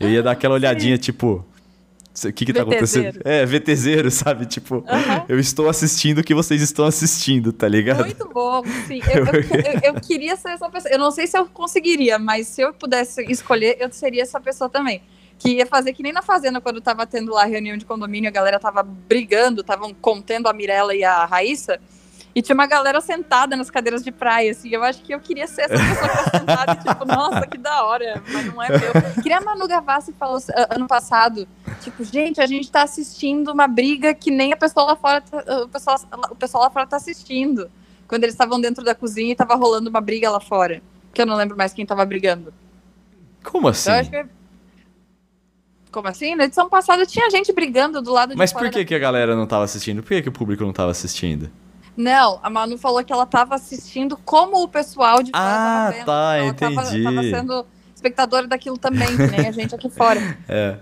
[0.00, 1.02] Eu ia dar aquela olhadinha, Sim.
[1.02, 1.44] tipo,
[2.24, 3.20] o que que tá acontecendo?
[3.24, 4.46] É, VTZero, sabe?
[4.46, 4.84] Tipo,
[5.28, 8.04] eu estou assistindo o que vocês estão assistindo, tá ligado?
[8.04, 9.00] Muito bom, sim.
[9.12, 10.92] Eu, eu, eu, eu, queria ser essa pessoa.
[10.92, 14.68] Eu não sei se eu conseguiria, mas se eu pudesse escolher, eu seria essa pessoa
[14.70, 15.02] também.
[15.38, 18.32] Que ia fazer que nem na Fazenda, quando tava tendo lá reunião de condomínio, a
[18.32, 21.78] galera tava brigando, estavam contendo a Mirella e a Raíssa.
[22.34, 24.68] E tinha uma galera sentada nas cadeiras de praia, assim.
[24.70, 27.84] Eu acho que eu queria ser essa pessoa que tá sentada tipo, nossa, que da
[27.84, 28.22] hora.
[28.32, 28.92] Mas não é meu.
[29.22, 30.38] Queria a Manu Gavassi falou
[30.70, 31.48] ano passado,
[31.80, 35.38] tipo, gente, a gente tá assistindo uma briga que nem a pessoa lá fora, tá,
[35.64, 35.98] o, pessoal,
[36.30, 37.70] o pessoal lá fora tá assistindo.
[38.06, 40.80] Quando eles estavam dentro da cozinha e tava rolando uma briga lá fora.
[41.12, 42.54] Que eu não lembro mais quem tava brigando.
[43.42, 43.90] Como assim?
[43.90, 44.37] Então, que...
[45.90, 46.34] Como assim?
[46.34, 48.84] Na edição passada tinha gente brigando do lado de Mas por que, da...
[48.84, 50.02] que a galera não tava assistindo?
[50.02, 51.50] Por que, que o público não tava assistindo?
[51.96, 56.04] Não, a Manu falou que ela estava assistindo como o pessoal de fora Ah, vendo,
[56.04, 56.74] tá, ela entendi.
[56.76, 60.20] Tava, tava sendo espectadora daquilo também, que nem a gente aqui fora.
[60.48, 60.76] É.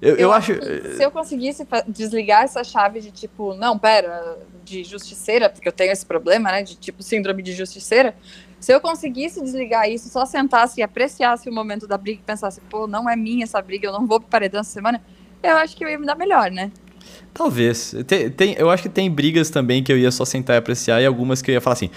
[0.00, 0.54] Eu, eu, eu acho.
[0.96, 5.92] Se eu conseguisse desligar essa chave de tipo, não, pera, de justiceira, porque eu tenho
[5.92, 6.62] esse problema, né?
[6.62, 8.14] De tipo síndrome de justiceira.
[8.60, 12.60] Se eu conseguisse desligar isso, só sentasse e apreciasse o momento da briga e pensasse,
[12.68, 15.02] pô, não é minha essa briga, eu não vou pro paredão essa semana,
[15.42, 16.70] eu acho que eu ia me dar melhor, né?
[17.32, 17.94] Talvez.
[18.06, 21.00] Tem, tem, eu acho que tem brigas também que eu ia só sentar e apreciar
[21.00, 21.90] e algumas que eu ia falar assim.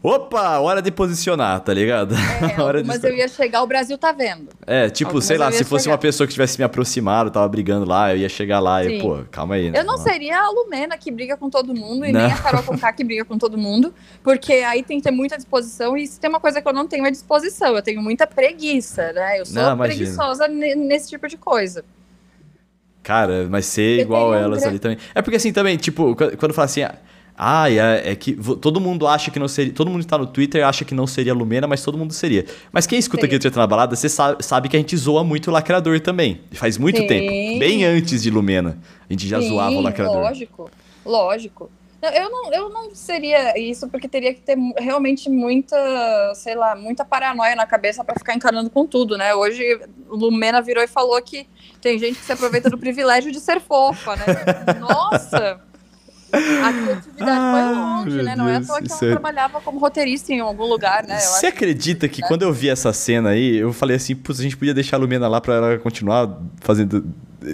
[0.00, 2.14] Opa, hora de posicionar, tá ligado?
[2.14, 3.08] É, hora mas de...
[3.08, 4.48] eu ia chegar, o Brasil tá vendo.
[4.64, 5.94] É, tipo, algumas sei lá, se fosse chegar.
[5.94, 8.90] uma pessoa que tivesse me aproximado, tava brigando lá, eu ia chegar lá Sim.
[8.90, 9.70] e, pô, calma aí.
[9.70, 9.80] Né?
[9.80, 12.20] Eu não seria a Lumena que briga com todo mundo e não.
[12.20, 13.92] nem a Carol Conká que briga com todo mundo,
[14.22, 16.86] porque aí tem que ter muita disposição e se tem uma coisa que eu não
[16.86, 19.40] tenho é disposição, eu tenho muita preguiça, né?
[19.40, 21.84] Eu sou não, preguiçosa nesse tipo de coisa.
[23.02, 24.98] Cara, mas ser igual elas ali também.
[25.14, 26.82] É porque assim também, tipo, quando fala assim.
[26.82, 26.94] Ah,
[27.38, 29.72] é, é, que todo mundo acha que não seria.
[29.72, 32.44] Todo mundo que tá no Twitter acha que não seria Lumena, mas todo mundo seria.
[32.72, 33.26] Mas quem escuta Sim.
[33.26, 36.00] aqui o Treta na Balada, você sabe, sabe, que a gente zoa muito o lacrador
[36.00, 36.40] também.
[36.52, 37.06] Faz muito Sim.
[37.06, 37.58] tempo.
[37.60, 38.76] Bem antes de Lumena.
[39.08, 40.16] A gente já Sim, zoava o lacrador.
[40.16, 40.70] Lógico,
[41.06, 41.70] lógico.
[42.00, 47.04] Eu não, eu não seria isso, porque teria que ter realmente muita, sei lá, muita
[47.04, 49.34] paranoia na cabeça para ficar encarando com tudo, né?
[49.34, 51.48] Hoje, Lumena virou e falou que
[51.80, 54.26] tem gente que se aproveita do privilégio de ser fofa, né?
[54.78, 55.67] Nossa!
[56.32, 57.52] A criatividade ah,
[58.04, 58.36] foi longe, né?
[58.36, 59.10] Não é à toa que ela é...
[59.10, 61.18] trabalhava como roteirista em algum lugar, né?
[61.18, 62.28] Você acredita que é.
[62.28, 65.00] quando eu vi essa cena aí, eu falei assim, putz, a gente podia deixar a
[65.00, 67.04] Lumena lá pra ela continuar fazendo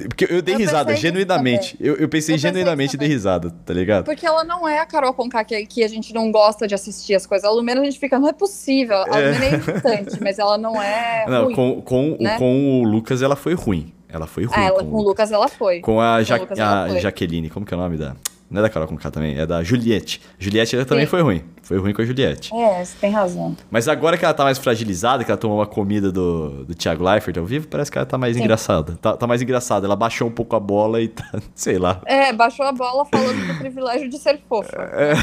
[0.09, 1.77] porque eu dei eu risada, genuinamente.
[1.79, 4.07] Eu, eu, pensei eu genuinamente e dei risada, tá ligado?
[4.07, 7.15] Porque ela não é a Carol Conká que, que a gente não gosta de assistir
[7.15, 7.47] as coisas.
[7.47, 8.97] A Lumena a gente fica, não é possível.
[8.97, 9.33] A é.
[9.33, 11.27] Lumena é irritante, mas ela não é.
[11.29, 12.39] Não, ruim, com, com, né?
[12.39, 13.93] com o Lucas ela foi ruim.
[14.09, 14.55] Ela foi ruim.
[14.57, 15.81] Ah, ela, com, com o Lucas ela foi.
[15.81, 16.39] Com a, ja
[16.85, 18.17] a Jaqueline, como que é o nome da.
[18.51, 20.21] Não é da Carol Conká também, é da Juliette.
[20.39, 21.11] Juliette ela também Sim.
[21.11, 21.43] foi ruim.
[21.63, 22.55] Foi ruim com a Juliette.
[22.55, 23.57] É, você tem razão.
[23.71, 27.03] Mas agora que ela tá mais fragilizada, que ela tomou uma comida do, do Thiago
[27.03, 28.43] Leifert ao vivo, parece que ela tá mais Sim.
[28.43, 28.99] engraçada.
[29.01, 29.87] Tá, tá, mais engraçada.
[29.87, 31.25] Ela baixou um pouco a bola e tá,
[31.55, 32.01] sei lá.
[32.05, 34.75] É, baixou a bola falando do privilégio de ser fofa.
[34.95, 35.15] É.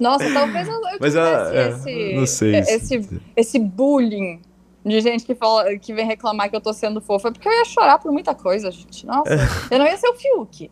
[0.00, 2.56] Nossa, talvez eu, eu Mas ela, é, esse, não sei.
[2.56, 4.40] Esse, esse bullying
[4.84, 7.64] de gente que, fala, que vem reclamar que eu tô sendo fofa, porque eu ia
[7.64, 9.04] chorar por muita coisa, gente.
[9.04, 9.74] Nossa, é.
[9.74, 10.70] eu não ia ser o Fiuk.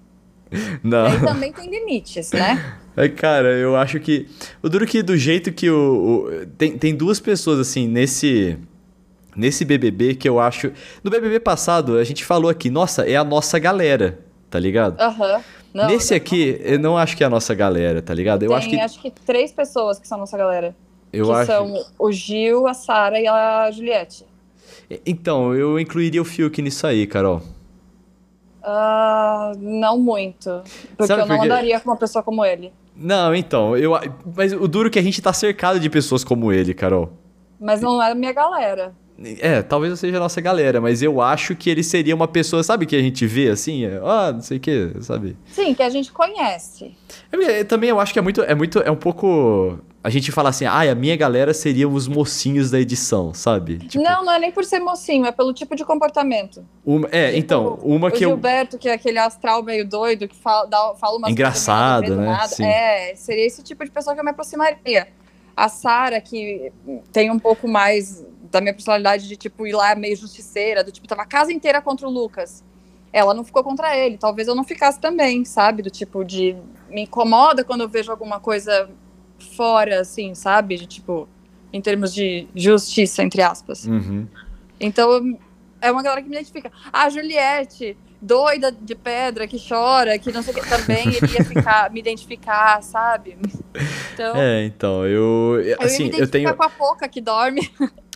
[0.82, 1.20] Não.
[1.20, 2.78] Também tem limites, né?
[2.96, 4.28] É, cara, eu acho que.
[4.62, 6.28] O duro que do jeito que o.
[6.30, 8.56] o tem, tem duas pessoas, assim, nesse.
[9.36, 10.70] Nesse BBB que eu acho.
[11.02, 15.00] No BBB passado, a gente falou aqui, nossa, é a nossa galera, tá ligado?
[15.00, 15.42] Aham.
[15.74, 15.86] Uhum.
[15.88, 18.44] Nesse aqui, eu não acho que é a nossa galera, tá ligado?
[18.44, 18.80] Eu tem, acho que.
[18.80, 20.76] acho que três pessoas que são a nossa galera.
[21.12, 21.46] Eu que acho...
[21.46, 24.24] são o Gil, a Sara e a Juliette.
[25.04, 27.42] Então, eu incluiria o Fiuk nisso aí, Carol.
[28.64, 30.62] Uh, não muito.
[30.96, 31.50] Porque Sabe eu não porque...
[31.50, 32.72] andaria com uma pessoa como ele.
[32.96, 33.92] Não, então, eu.
[34.34, 37.12] Mas o duro é que a gente tá cercado de pessoas como ele, Carol.
[37.60, 38.94] Mas não é a minha galera.
[39.40, 42.62] É, talvez eu seja a nossa galera, mas eu acho que ele seria uma pessoa,
[42.64, 45.36] sabe, que a gente vê assim, é, ah, não sei o que, sabe?
[45.46, 46.96] Sim, que a gente conhece.
[47.30, 50.50] É, também eu acho que é muito, é muito, é um pouco a gente fala
[50.50, 53.78] assim, ah, a minha galera seriam os mocinhos da edição, sabe?
[53.78, 56.62] Tipo, não, não é nem por ser mocinho, é pelo tipo de comportamento.
[56.84, 58.80] Uma, é, tipo, então, uma que o Gilberto, eu...
[58.80, 62.46] que é aquele astral meio doido, que fala, dá, fala umas Engraçado, coisas né?
[62.48, 62.64] Sim.
[62.66, 65.08] É, seria esse tipo de pessoa que eu me aproximaria.
[65.56, 66.70] A Sara, que
[67.10, 71.08] tem um pouco mais da minha personalidade de, tipo, ir lá meio justiceira, do tipo,
[71.08, 72.62] tava a casa inteira contra o Lucas.
[73.12, 75.82] Ela não ficou contra ele, talvez eu não ficasse também, sabe?
[75.82, 76.56] Do tipo, de
[76.88, 78.88] me incomoda quando eu vejo alguma coisa
[79.56, 80.76] fora, assim, sabe?
[80.76, 81.28] De, tipo,
[81.72, 83.86] em termos de justiça, entre aspas.
[83.86, 84.26] Uhum.
[84.78, 85.36] Então,
[85.80, 86.70] é uma galera que me identifica.
[86.92, 91.90] A Juliette, doida de pedra, que chora, que não sei o que, também iria ficar,
[91.92, 93.36] me identificar, sabe?
[94.14, 95.56] Então, é, então, eu.
[95.78, 96.54] Assim, eu, eu tenho.
[96.54, 97.70] com a Poca que dorme.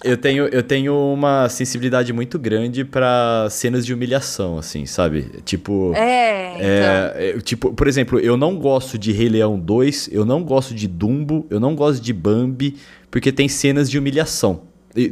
[0.04, 5.42] Eu tenho, eu tenho uma sensibilidade muito grande para cenas de humilhação, assim, sabe?
[5.44, 5.92] Tipo.
[5.96, 7.40] É, é, então.
[7.40, 11.46] Tipo, por exemplo, eu não gosto de Rei Leão 2, eu não gosto de Dumbo,
[11.50, 12.76] eu não gosto de Bambi,
[13.10, 14.62] porque tem cenas de humilhação.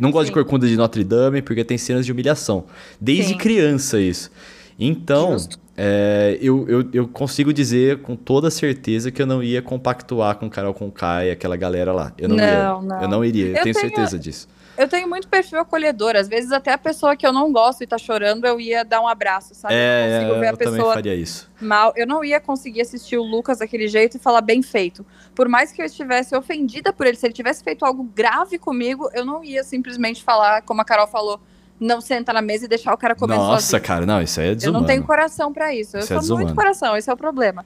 [0.00, 0.30] Não gosto Sim.
[0.30, 2.64] de Corcunda de Notre Dame, porque tem cenas de humilhação.
[3.00, 3.38] Desde Sim.
[3.38, 4.30] criança, isso.
[4.78, 5.36] Então,
[5.76, 10.48] é, eu, eu, eu, consigo dizer com toda certeza que eu não ia compactuar com
[10.48, 12.12] Carol Conká e aquela galera lá.
[12.18, 12.80] Eu não, não ia.
[12.80, 13.02] Não.
[13.02, 14.48] Eu não iria, eu, tenho, tenho certeza disso.
[14.76, 16.16] Eu tenho muito perfil acolhedor.
[16.16, 19.00] Às vezes, até a pessoa que eu não gosto e tá chorando, eu ia dar
[19.00, 19.74] um abraço, sabe?
[19.74, 21.50] É, eu, eu também faria isso.
[21.60, 21.94] Mal.
[21.96, 25.04] Eu não ia conseguir assistir o Lucas daquele jeito e falar bem feito.
[25.34, 29.08] Por mais que eu estivesse ofendida por ele, se ele tivesse feito algo grave comigo,
[29.14, 31.40] eu não ia simplesmente falar, como a Carol falou,
[31.78, 33.82] não senta na mesa e deixar o cara comer Nossa, sozinho.
[33.82, 34.78] cara, não, isso aí é desumano.
[34.78, 35.96] Eu não tenho coração para isso.
[35.98, 36.12] isso.
[36.12, 37.64] Eu é sou muito coração, esse é o problema.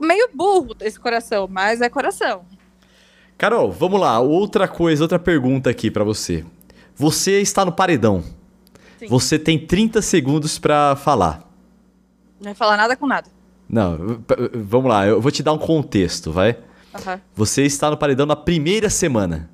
[0.00, 2.44] Meio burro esse coração, mas é coração.
[3.36, 4.20] Carol, vamos lá.
[4.20, 6.44] Outra coisa, outra pergunta aqui para você.
[6.94, 8.22] Você está no paredão.
[8.98, 9.06] Sim.
[9.08, 11.48] Você tem 30 segundos para falar.
[12.38, 13.28] Não vai falar nada com nada.
[13.68, 14.22] Não,
[14.54, 16.58] vamos lá, eu vou te dar um contexto, vai?
[16.94, 17.18] Uhum.
[17.34, 19.48] Você está no paredão na primeira semana.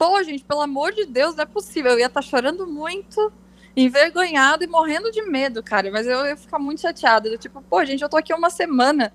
[0.00, 1.90] Pô, gente, pelo amor de Deus, não é possível.
[1.90, 3.30] Eu ia estar tá chorando muito,
[3.76, 5.90] envergonhado e morrendo de medo, cara.
[5.90, 7.36] Mas eu ia ficar muito chateada.
[7.36, 9.12] Tipo, pô, gente, eu tô aqui uma semana.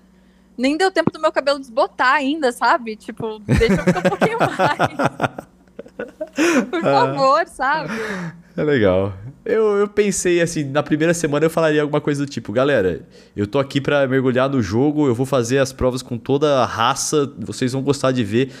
[0.56, 2.94] Nem deu tempo do meu cabelo desbotar ainda, sabe?
[2.94, 4.38] Tipo, deixa eu ficar um pouquinho
[6.38, 6.66] mais.
[6.70, 7.90] Por favor, sabe?
[8.56, 9.12] É legal.
[9.44, 13.04] Eu, eu pensei assim, na primeira semana eu falaria alguma coisa do tipo, galera,
[13.36, 16.64] eu tô aqui para mergulhar no jogo, eu vou fazer as provas com toda a
[16.64, 18.52] raça, vocês vão gostar de ver.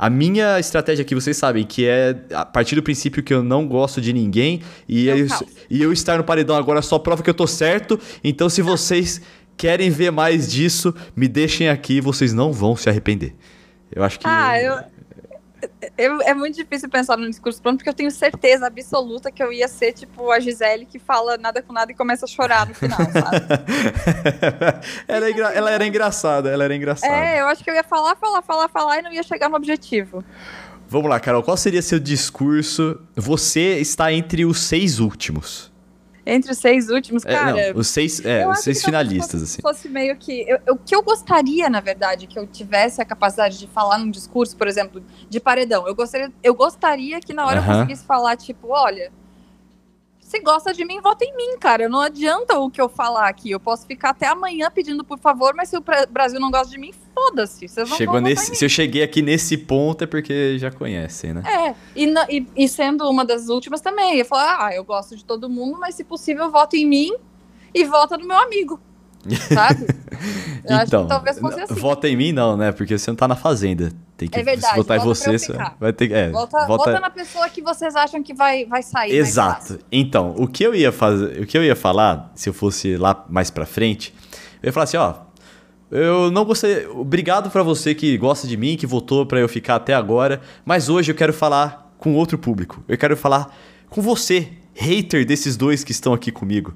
[0.00, 3.68] A minha estratégia aqui, vocês sabem, que é a partir do princípio que eu não
[3.68, 5.26] gosto de ninguém e, é eu,
[5.68, 8.00] e eu estar no paredão agora só prova que eu tô certo.
[8.24, 9.20] Então, se vocês
[9.58, 13.34] querem ver mais disso, me deixem aqui, vocês não vão se arrepender.
[13.94, 14.26] Eu acho que.
[14.26, 14.80] Ah, eu,
[15.96, 19.52] eu, é muito difícil pensar num discurso pronto, porque eu tenho certeza absoluta que eu
[19.52, 22.74] ia ser tipo a Gisele que fala nada com nada e começa a chorar no
[22.74, 23.46] final, sabe?
[25.08, 27.12] ela, é ela era engraçada, ela era engraçada.
[27.12, 29.56] É, eu acho que eu ia falar, falar, falar, falar e não ia chegar no
[29.56, 30.24] objetivo.
[30.88, 33.00] Vamos lá, Carol, qual seria seu discurso?
[33.14, 35.69] Você está entre os seis últimos.
[36.24, 37.58] Entre os seis últimos, cara.
[37.58, 39.62] É, não, os seis, é, os seis finalistas, fosse, assim.
[39.62, 40.46] fosse meio que.
[40.68, 44.56] o que eu gostaria, na verdade, que eu tivesse a capacidade de falar num discurso,
[44.56, 45.86] por exemplo, de paredão.
[45.86, 47.68] Eu gostaria, eu gostaria que na hora uh -huh.
[47.68, 49.10] eu conseguisse falar, tipo, olha
[50.30, 51.88] se gosta de mim, vota em mim, cara.
[51.88, 53.50] Não adianta o que eu falar aqui.
[53.50, 56.78] Eu posso ficar até amanhã pedindo por favor, mas se o Brasil não gosta de
[56.78, 57.66] mim, foda-se.
[57.96, 61.42] Chegou nesse, se eu cheguei aqui nesse ponto é porque já conhecem, né?
[61.44, 64.18] É, e, e, e sendo uma das últimas também.
[64.18, 67.12] Eu falo, ah, eu gosto de todo mundo, mas se possível, vota em mim
[67.74, 68.78] e vota no meu amigo.
[69.52, 69.84] Sabe?
[70.64, 71.08] Eu então,
[71.62, 71.74] assim.
[71.74, 72.70] Vota em mim não, né?
[72.70, 73.90] Porque você não tá na fazenda.
[74.20, 75.36] Tem que é verdade, votar em você,
[75.80, 76.12] vai ter.
[76.12, 77.00] É, volta, vota...
[77.00, 79.16] na pessoa que vocês acham que vai, vai sair.
[79.16, 79.78] Exato.
[79.90, 83.24] Então, o que eu ia fazer, o que eu ia falar, se eu fosse lá
[83.30, 84.14] mais pra frente,
[84.62, 85.14] eu ia falar assim, ó.
[85.90, 86.86] Eu não gostei.
[86.86, 90.40] Obrigado para você que gosta de mim, que votou para eu ficar até agora.
[90.64, 92.84] Mas hoje eu quero falar com outro público.
[92.86, 93.56] Eu quero falar
[93.88, 96.74] com você, hater desses dois que estão aqui comigo.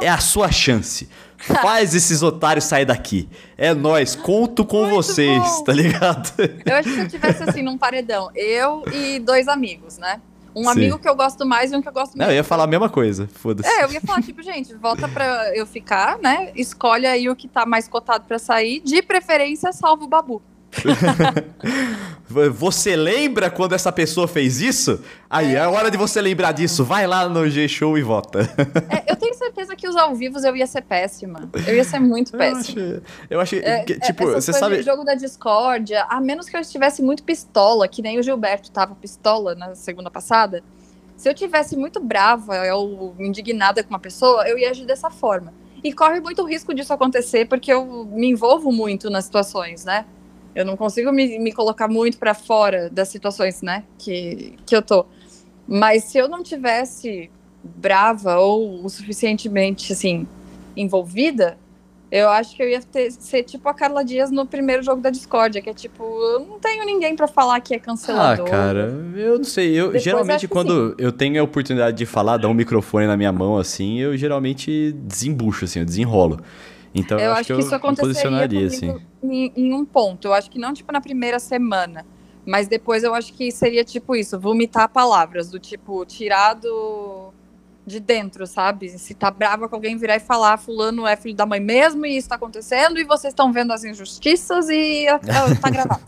[0.00, 1.08] É a sua chance.
[1.38, 3.28] Faz esses otários sair daqui.
[3.58, 5.64] É nós, conto com Muito vocês, bom.
[5.64, 6.32] tá ligado?
[6.64, 10.20] Eu acho que se eu tivesse assim num paredão, eu e dois amigos, né?
[10.54, 10.70] Um Sim.
[10.70, 12.26] amigo que eu gosto mais e um que eu gosto menos.
[12.26, 13.68] Não, eu ia falar a mesma coisa, foda-se.
[13.68, 16.52] É, eu ia falar, tipo, gente, volta pra eu ficar, né?
[16.54, 18.80] Escolhe aí o que tá mais cotado pra sair.
[18.80, 20.42] De preferência, salva o Babu.
[22.52, 25.00] você lembra quando essa pessoa fez isso?
[25.28, 26.84] Aí, é, é hora de você lembrar disso.
[26.84, 28.40] Vai lá no G-Show e vota.
[28.88, 31.50] É, eu tenho certeza que os ao vivos eu ia ser péssima.
[31.66, 33.02] Eu ia ser muito péssima.
[33.28, 34.76] Eu acho, eu acho que, é, tipo, você sabe...
[34.76, 38.70] O jogo da discórdia, a menos que eu estivesse muito pistola, que nem o Gilberto
[38.70, 40.62] tava pistola na segunda passada,
[41.16, 45.52] se eu tivesse muito brava ou indignada com uma pessoa, eu ia agir dessa forma.
[45.84, 50.04] E corre muito risco disso acontecer, porque eu me envolvo muito nas situações, né?
[50.54, 54.82] Eu não consigo me, me colocar muito para fora das situações, né, que, que eu
[54.82, 55.06] tô.
[55.66, 57.30] Mas se eu não tivesse
[57.62, 60.26] brava ou o suficientemente, assim,
[60.76, 61.56] envolvida,
[62.12, 65.08] eu acho que eu ia ter, ser tipo a Carla Dias no primeiro jogo da
[65.08, 68.46] Discord, que é tipo, eu não tenho ninguém para falar que é cancelador.
[68.46, 69.70] Ah, cara, eu não sei.
[69.70, 73.32] Eu Depois geralmente quando eu tenho a oportunidade de falar, dar um microfone na minha
[73.32, 76.38] mão assim, eu geralmente desembucho assim, eu desenrolo.
[76.94, 79.00] Então eu, eu acho, acho, que, isso aconteceria assim.
[79.22, 80.28] Em, em, um ponto.
[80.28, 82.04] Eu acho que não tipo na primeira semana,
[82.44, 87.32] mas depois eu acho que seria tipo isso, vomitar palavras do tipo tirado
[87.86, 88.88] de dentro, sabe?
[88.90, 92.16] Se tá brava com alguém virar e falar fulano é filho da mãe mesmo e
[92.16, 95.06] isso tá acontecendo e vocês estão vendo as injustiças e
[95.60, 96.02] tá gravado.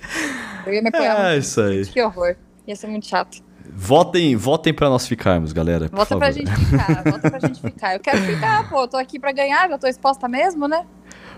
[0.66, 1.32] eu ia me apoiar.
[1.32, 1.86] É isso aí.
[1.86, 2.36] Que horror.
[2.66, 3.45] Ia ser muito chato.
[3.78, 5.90] Votem, votem pra nós ficarmos, galera.
[5.92, 7.94] Vota pra gente ficar, vota pra gente ficar.
[7.94, 10.86] Eu quero ficar, pô, eu tô aqui pra ganhar, já tô exposta mesmo, né?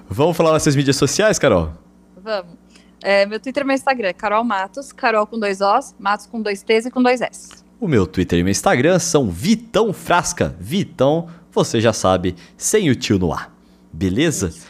[0.08, 1.72] Vamos falar nas suas mídias sociais, Carol?
[2.22, 2.54] Vamos.
[3.02, 6.62] É, meu Twitter e meu Instagram, Carol Matos, Carol com dois Os, Matos com dois
[6.62, 7.50] T's e com dois S.
[7.80, 10.54] O meu Twitter e meu Instagram são Vitão Frasca.
[10.60, 13.52] Vitão, você já sabe, sem o tio no ar.
[13.92, 14.48] Beleza?
[14.48, 14.66] Isso.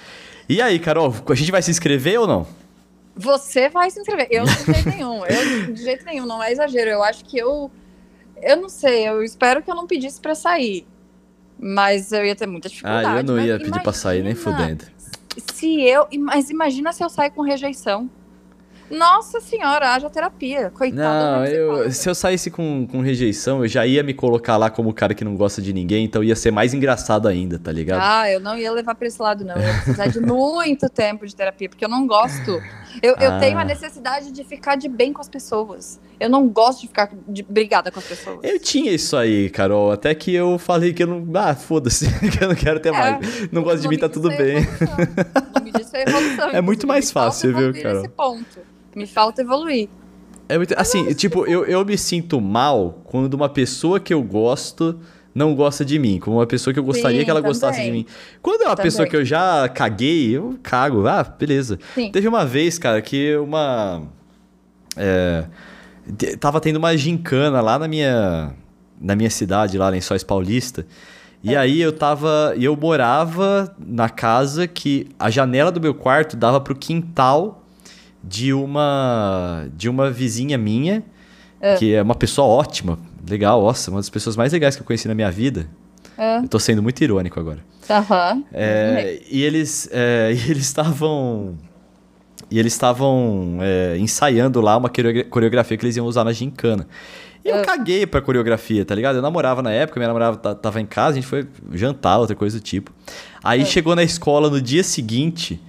[0.48, 2.46] E aí, Carol, a gente vai se inscrever ou não?
[3.18, 4.28] Você vai se inscrever.
[4.30, 5.26] Eu, de jeito nenhum.
[5.26, 6.88] Eu, de jeito nenhum, não é exagero.
[6.88, 7.70] Eu acho que eu.
[8.40, 10.86] Eu não sei, eu espero que eu não pedisse para sair.
[11.58, 13.06] Mas eu ia ter muita dificuldade.
[13.06, 14.84] Ah, eu não ia pedir pra sair nem fudendo.
[15.52, 16.06] Se eu.
[16.20, 18.08] Mas imagina se eu sair com rejeição.
[18.90, 20.70] Nossa senhora, haja terapia.
[20.70, 20.98] Coitado.
[20.98, 24.90] Não, eu, se eu saísse com, com rejeição, eu já ia me colocar lá como
[24.90, 28.00] o cara que não gosta de ninguém, então ia ser mais engraçado ainda, tá ligado?
[28.02, 29.56] Ah, eu não ia levar pra esse lado, não.
[29.56, 32.50] Eu ia precisar de muito tempo de terapia, porque eu não gosto.
[33.02, 33.24] Eu, ah.
[33.24, 36.00] eu tenho a necessidade de ficar de bem com as pessoas.
[36.18, 38.40] Eu não gosto de ficar de, brigada com as pessoas.
[38.42, 39.92] Eu tinha isso aí, Carol.
[39.92, 41.24] Até que eu falei que eu não.
[41.34, 43.52] Ah, foda-se, que eu não quero ter é, mais.
[43.52, 44.56] Não gosto de mim, tá tudo bem.
[45.98, 48.04] É, evolução, é muito mais fácil, viu, Carol?
[48.04, 48.60] Esse ponto.
[48.98, 49.88] Me falta evoluir.
[50.48, 54.98] É muito, assim, tipo, eu, eu me sinto mal quando uma pessoa que eu gosto
[55.34, 57.52] não gosta de mim, como uma pessoa que eu gostaria Sim, que ela também.
[57.52, 58.04] gostasse de mim.
[58.42, 58.90] Quando é uma também.
[58.90, 61.06] pessoa que eu já caguei, eu cago.
[61.06, 61.78] Ah, beleza.
[61.94, 62.10] Sim.
[62.10, 64.02] Teve uma vez, cara, que uma.
[64.96, 65.44] É,
[66.40, 68.52] tava tendo uma gincana lá na minha,
[69.00, 70.84] na minha cidade, lá em Sóis Paulista.
[71.40, 71.56] E é.
[71.56, 72.54] aí eu tava.
[72.58, 77.67] Eu morava na casa que a janela do meu quarto dava pro quintal
[78.22, 81.02] de uma de uma vizinha minha,
[81.60, 81.76] é.
[81.76, 82.98] que é uma pessoa ótima,
[83.28, 85.68] legal, nossa, uma das pessoas mais legais que eu conheci na minha vida.
[86.16, 86.38] É.
[86.38, 87.58] Eu tô sendo muito irônico agora.
[87.88, 88.44] Uhum.
[88.52, 91.56] É, e eles é, e eles estavam
[92.50, 94.90] e eles estavam é, ensaiando lá uma
[95.30, 96.86] coreografia que eles iam usar na gincana.
[97.44, 97.64] E eu é.
[97.64, 99.16] caguei pra coreografia, tá ligado?
[99.16, 102.58] Eu namorava na época, minha namorada tava em casa, a gente foi jantar, outra coisa
[102.58, 102.92] do tipo.
[103.42, 105.60] Aí chegou na escola no dia seguinte,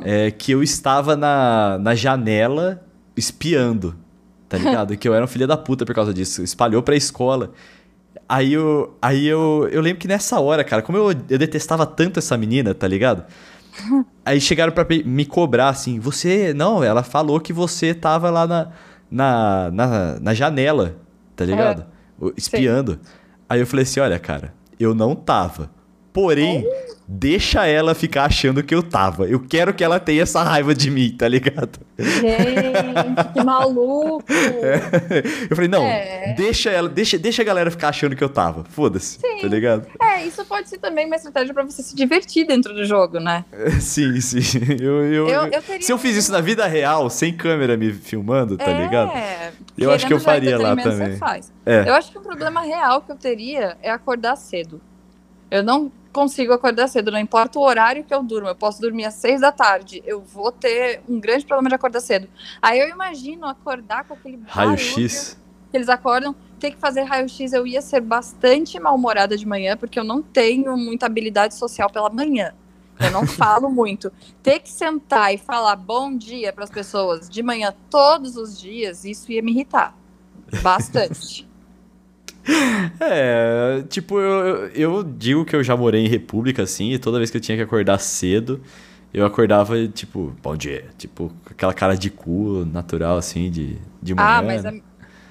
[0.00, 2.84] é, que eu estava na, na janela
[3.16, 3.96] espiando,
[4.48, 4.96] tá ligado?
[4.98, 6.42] que eu era um filho da puta por causa disso.
[6.42, 7.52] Espalhou pra escola.
[8.28, 12.18] Aí eu, aí eu, eu lembro que nessa hora, cara, como eu, eu detestava tanto
[12.18, 13.24] essa menina, tá ligado?
[14.24, 16.54] Aí chegaram pra me cobrar assim, você.
[16.54, 18.68] Não, ela falou que você tava lá na,
[19.10, 20.96] na, na, na janela,
[21.34, 21.84] tá ligado?
[22.22, 22.32] É.
[22.36, 22.92] Espiando.
[22.92, 22.98] Sim.
[23.48, 25.70] Aí eu falei assim: olha, cara, eu não tava.
[26.12, 26.66] Porém,
[27.06, 29.26] deixa ela ficar achando que eu tava.
[29.26, 31.78] Eu quero que ela tenha essa raiva de mim, tá ligado?
[31.98, 34.24] Gente, que maluco!
[34.62, 35.22] É.
[35.50, 36.34] Eu falei, não, é.
[36.36, 38.64] deixa ela, deixa, deixa a galera ficar achando que eu tava.
[38.64, 39.86] Foda-se, tá ligado?
[40.00, 43.44] É, isso pode ser também uma estratégia para você se divertir dentro do jogo, né?
[43.80, 44.40] Sim, sim.
[44.80, 48.56] Eu, eu, eu, eu se eu fiz isso na vida real, sem câmera me filmando,
[48.56, 49.12] tá é, ligado?
[49.76, 51.18] Eu acho que eu faria lá também.
[51.66, 51.88] É.
[51.88, 54.80] Eu acho que o problema real que eu teria é acordar cedo.
[55.50, 59.04] Eu não consigo acordar cedo, não importa o horário que eu durmo, eu posso dormir
[59.04, 62.28] às seis da tarde, eu vou ter um grande problema de acordar cedo.
[62.60, 65.38] Aí eu imagino acordar com aquele raio-x
[65.70, 69.98] que eles acordam, ter que fazer raio-x, eu ia ser bastante mal-humorada de manhã, porque
[69.98, 72.52] eu não tenho muita habilidade social pela manhã.
[73.00, 74.12] Eu não falo muito.
[74.42, 79.04] Ter que sentar e falar bom dia para as pessoas de manhã todos os dias,
[79.04, 79.96] isso ia me irritar
[80.62, 81.50] bastante.
[83.00, 87.30] É, tipo, eu, eu digo que eu já morei em república, assim, e toda vez
[87.30, 88.60] que eu tinha que acordar cedo,
[89.12, 90.86] eu acordava, tipo, bom dia.
[90.96, 94.28] Tipo, com aquela cara de cu natural, assim, de, de manhã.
[94.28, 94.72] Ah, mas a,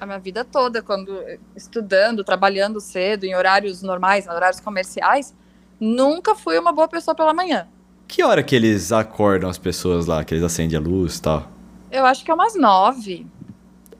[0.00, 1.18] a minha vida toda, quando
[1.56, 5.34] estudando, trabalhando cedo, em horários normais, em horários comerciais,
[5.80, 7.66] nunca fui uma boa pessoa pela manhã.
[8.06, 11.48] Que hora que eles acordam as pessoas lá, que eles acendem a luz e tal?
[11.90, 13.26] Eu acho que é umas nove.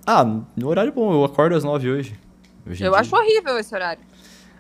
[0.07, 0.25] Ah,
[0.57, 2.22] no horário bom, eu acordo às nove hoje.
[2.81, 4.03] Eu acho horrível esse horário.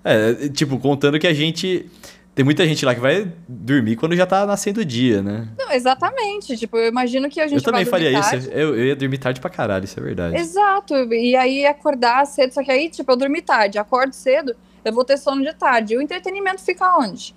[0.05, 1.89] É, tipo, contando que a gente.
[2.35, 5.49] Tem muita gente lá que vai dormir quando já tá nascendo o dia, né?
[5.59, 6.57] Não, exatamente.
[6.57, 8.37] Tipo, eu imagino que a gente Eu também faria tarde.
[8.39, 8.51] isso.
[8.51, 10.37] Eu, eu ia dormir tarde pra caralho, isso é verdade.
[10.37, 10.95] Exato.
[11.13, 12.55] E aí acordar cedo.
[12.55, 15.93] Só que aí, tipo, eu dormi tarde, acordo cedo, eu vou ter sono de tarde.
[15.93, 17.35] E o entretenimento fica onde?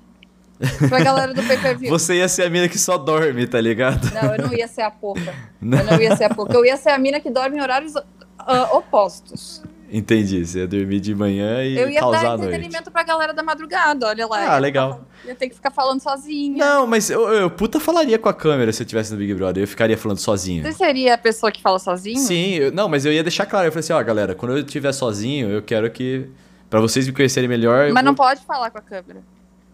[0.87, 1.89] Pra galera do pay-per-view.
[1.91, 4.09] Você ia ser a mina que só dorme, tá ligado?
[4.13, 5.33] Não, eu não ia ser a pouca.
[5.61, 6.53] Eu não ia ser a pouca.
[6.53, 9.61] Eu ia ser a mina que dorme em horários uh, opostos.
[9.97, 13.41] Entendi, você ia dormir de manhã e Eu ia causar dar entretenimento pra galera da
[13.41, 14.55] madrugada, olha lá.
[14.55, 15.05] Ah, legal.
[15.23, 16.57] Ia ter que ficar falando sozinha.
[16.57, 19.63] Não, mas eu, eu puta falaria com a câmera se eu tivesse no Big Brother.
[19.63, 20.63] Eu ficaria falando sozinho.
[20.63, 22.19] Você seria a pessoa que fala sozinho?
[22.19, 23.67] Sim, eu, não, mas eu ia deixar claro.
[23.67, 26.27] Eu falei assim, ó, galera, quando eu estiver sozinho, eu quero que...
[26.69, 27.89] Pra vocês me conhecerem melhor...
[27.93, 29.23] Mas não pode falar com a câmera.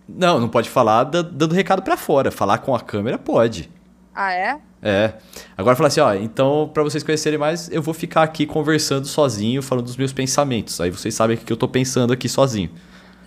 [0.07, 2.29] Não, não pode falar dando recado para fora.
[2.29, 3.71] Falar com a câmera pode.
[4.13, 4.59] Ah, é?
[4.81, 5.13] É.
[5.57, 9.61] Agora falar assim, ó, então para vocês conhecerem mais, eu vou ficar aqui conversando sozinho,
[9.61, 10.81] falando dos meus pensamentos.
[10.81, 12.71] Aí vocês sabem o que eu tô pensando aqui sozinho.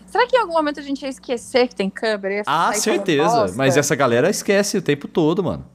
[0.06, 2.42] Será que em algum momento a gente ia esquecer que tem câmera?
[2.46, 3.52] Ah, certeza.
[3.56, 5.66] Mas essa galera esquece o tempo todo, mano.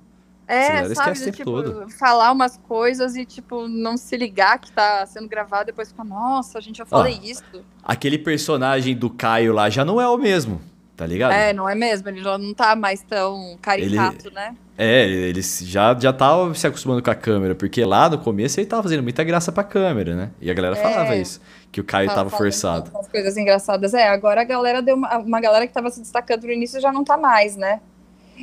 [0.48, 1.90] É, sabe, do, tipo, todo.
[1.92, 6.58] falar umas coisas e, tipo, não se ligar que tá sendo gravado, depois ficar, nossa,
[6.58, 7.44] a gente já falei isso.
[7.84, 10.60] Aquele personagem do Caio lá já não é o mesmo,
[11.00, 11.32] tá ligado?
[11.32, 14.36] É, não é mesmo, ele já não tá mais tão caricato, ele...
[14.36, 14.54] né?
[14.78, 18.68] É, ele já, já tava se acostumando com a câmera, porque lá no começo ele
[18.68, 20.32] tava fazendo muita graça pra câmera, né?
[20.42, 21.40] E a galera é, falava isso,
[21.72, 22.92] que o Caio tava, tava forçado.
[23.00, 23.94] As coisas engraçadas.
[23.94, 26.92] É, agora a galera deu uma, uma galera que tava se destacando no início já
[26.92, 27.80] não tá mais, né?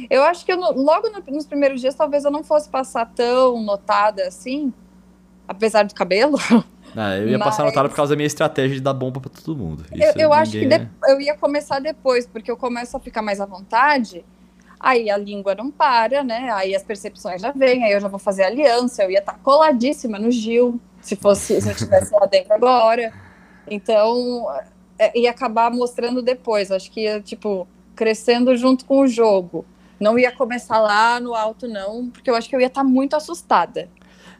[0.09, 3.62] Eu acho que eu, logo no, nos primeiros dias talvez eu não fosse passar tão
[3.62, 4.72] notada assim,
[5.46, 6.38] apesar do cabelo.
[6.97, 7.49] Ah, eu ia Mas...
[7.49, 9.84] passar notada por causa da minha estratégia de dar bomba pra todo mundo.
[9.92, 10.32] Isso eu, eu ninguém...
[10.32, 14.24] acho que de, eu ia começar depois, porque eu começo a ficar mais à vontade
[14.78, 16.51] Aí a língua não para, né?
[16.53, 19.38] Aí as percepções já vêm, aí eu já vou fazer aliança, eu ia estar tá
[19.42, 23.12] coladíssima no Gil, se fosse se eu estivesse lá dentro agora.
[23.68, 24.47] Então,
[24.99, 26.70] é, ia acabar mostrando depois.
[26.70, 29.64] Acho que ia, tipo, crescendo junto com o jogo.
[29.99, 32.86] Não ia começar lá no alto, não, porque eu acho que eu ia estar tá
[32.86, 33.88] muito assustada.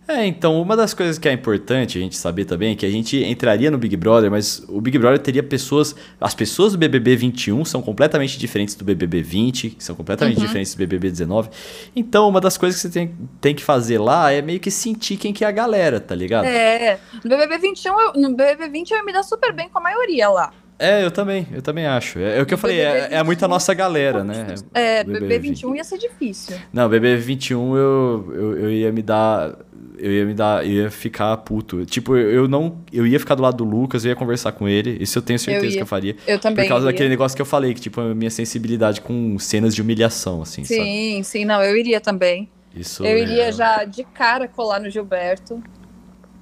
[0.09, 2.90] É, então, uma das coisas que é importante a gente saber também é que a
[2.90, 5.96] gente entraria no Big Brother, mas o Big Brother teria pessoas.
[6.20, 10.46] As pessoas do BBB 21 são completamente diferentes do BBB 20, que são completamente uhum.
[10.46, 11.50] diferentes do BBB 19.
[11.94, 15.16] Então, uma das coisas que você tem, tem que fazer lá é meio que sentir
[15.16, 16.44] quem que é a galera, tá ligado?
[16.44, 16.98] É.
[17.24, 20.28] No BBB 21, eu, no BBB 20 eu me dá super bem com a maioria
[20.28, 20.52] lá.
[20.78, 22.18] É, eu também, eu também acho.
[22.18, 24.54] É, é o que eu falei, é, é muito a nossa galera, né?
[24.74, 26.57] É, BBB 21 ia ser difícil.
[26.70, 29.57] Não, BBB 21 eu, eu, eu ia me dar
[29.99, 31.84] eu ia me dar, eu ia ficar puto.
[31.84, 34.97] Tipo, eu não, eu ia ficar do lado do Lucas, eu ia conversar com ele,
[35.01, 36.16] isso eu tenho certeza eu que eu faria.
[36.26, 36.64] Eu também.
[36.64, 39.82] Por causa daquele negócio que eu falei, que tipo, a minha sensibilidade com cenas de
[39.82, 41.24] humilhação, assim, Sim, sabe?
[41.24, 42.49] sim, não, eu iria também.
[42.74, 43.53] Isso eu iria é...
[43.53, 45.62] já de cara colar no Gilberto,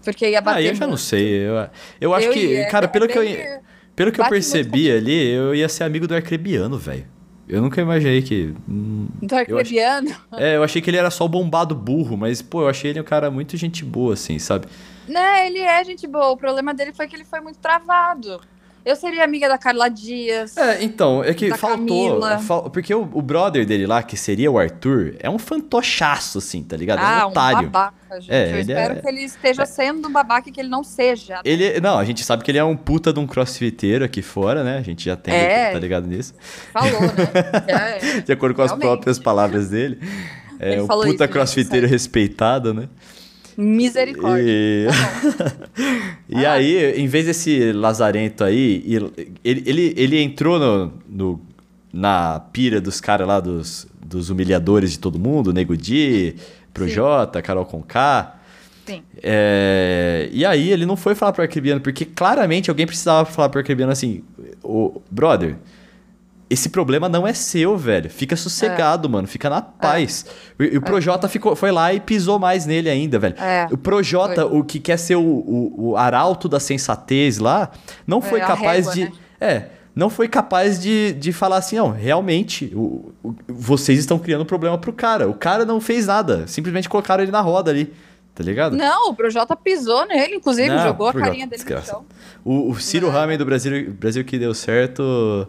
[0.02, 0.58] porque ia bater.
[0.58, 1.68] Ah, eu já não sei, eu,
[2.00, 3.24] eu acho eu que, ia, cara, pelo que eu
[3.94, 7.13] pelo que eu percebi ali, eu ia ser amigo do Arcrebiano, velho.
[7.48, 8.54] Eu nunca imaginei que.
[8.68, 10.14] Hum, do Arcrebiano?
[10.32, 13.00] É, eu achei que ele era só o bombado burro, mas, pô, eu achei ele
[13.00, 14.66] um cara muito gente boa, assim, sabe?
[15.06, 16.30] Né, ele é gente boa.
[16.30, 18.40] O problema dele foi que ele foi muito travado.
[18.84, 20.56] Eu seria amiga da Carla Dias.
[20.58, 22.20] É, então, é que faltou.
[22.40, 26.62] Fal, porque o, o, brother dele lá, que seria o Arthur, é um fantochaço, assim,
[26.62, 26.98] tá ligado?
[26.98, 27.58] Ah, é um otário.
[27.60, 28.30] Um babaca, gente.
[28.30, 29.00] É, Eu espero é...
[29.00, 29.66] que ele esteja é.
[29.66, 31.36] sendo um babaca e que ele não seja.
[31.36, 31.40] Né?
[31.46, 34.62] Ele, não, a gente sabe que ele é um puta de um crossfiteiro aqui fora,
[34.62, 34.76] né?
[34.76, 36.34] A gente já tem, é, tá ligado nisso?
[36.72, 37.14] Falou, né?
[37.66, 38.84] É, de acordo com Realmente.
[38.84, 39.98] as próprias palavras dele.
[40.58, 42.88] É um puta isso, crossfiteiro respeitado, né?
[43.56, 44.44] Misericórdia.
[44.46, 44.86] E,
[46.28, 46.52] e ah.
[46.52, 48.84] aí, em vez desse lazarento aí,
[49.44, 51.40] ele, ele, ele entrou no, no
[51.92, 56.34] na pira dos caras lá, dos, dos humilhadores de todo mundo, Nego Di,
[56.72, 58.40] Projota, Carol Conká.
[58.84, 59.02] Sim.
[59.22, 63.60] É, e aí ele não foi falar pro Arquibiano, porque claramente alguém precisava falar pro
[63.60, 64.22] Arquibiano assim,
[64.62, 65.56] o brother,
[66.48, 68.10] esse problema não é seu, velho.
[68.10, 69.10] Fica sossegado, é.
[69.10, 69.26] mano.
[69.26, 70.26] Fica na paz.
[70.58, 70.64] É.
[70.64, 73.34] E, o Projota ficou, foi lá e pisou mais nele ainda, velho.
[73.38, 73.66] É.
[73.70, 74.58] O Projota, foi.
[74.58, 77.70] o que quer ser o, o, o, arauto da sensatez lá,
[78.06, 79.04] não foi é, capaz régua, de.
[79.04, 79.12] Né?
[79.40, 79.68] É.
[79.94, 84.46] Não foi capaz de, de falar assim, não, realmente, o, o, vocês estão criando um
[84.46, 85.28] problema pro cara.
[85.28, 86.46] O cara não fez nada.
[86.48, 87.92] Simplesmente colocaram ele na roda ali.
[88.34, 88.76] Tá ligado?
[88.76, 91.92] Não, o Projota pisou nele, inclusive, não, jogou a carinha dele desgraça.
[91.92, 92.06] no chão.
[92.44, 95.46] O, o Ciro Ramen do Brasil, Brasil que deu certo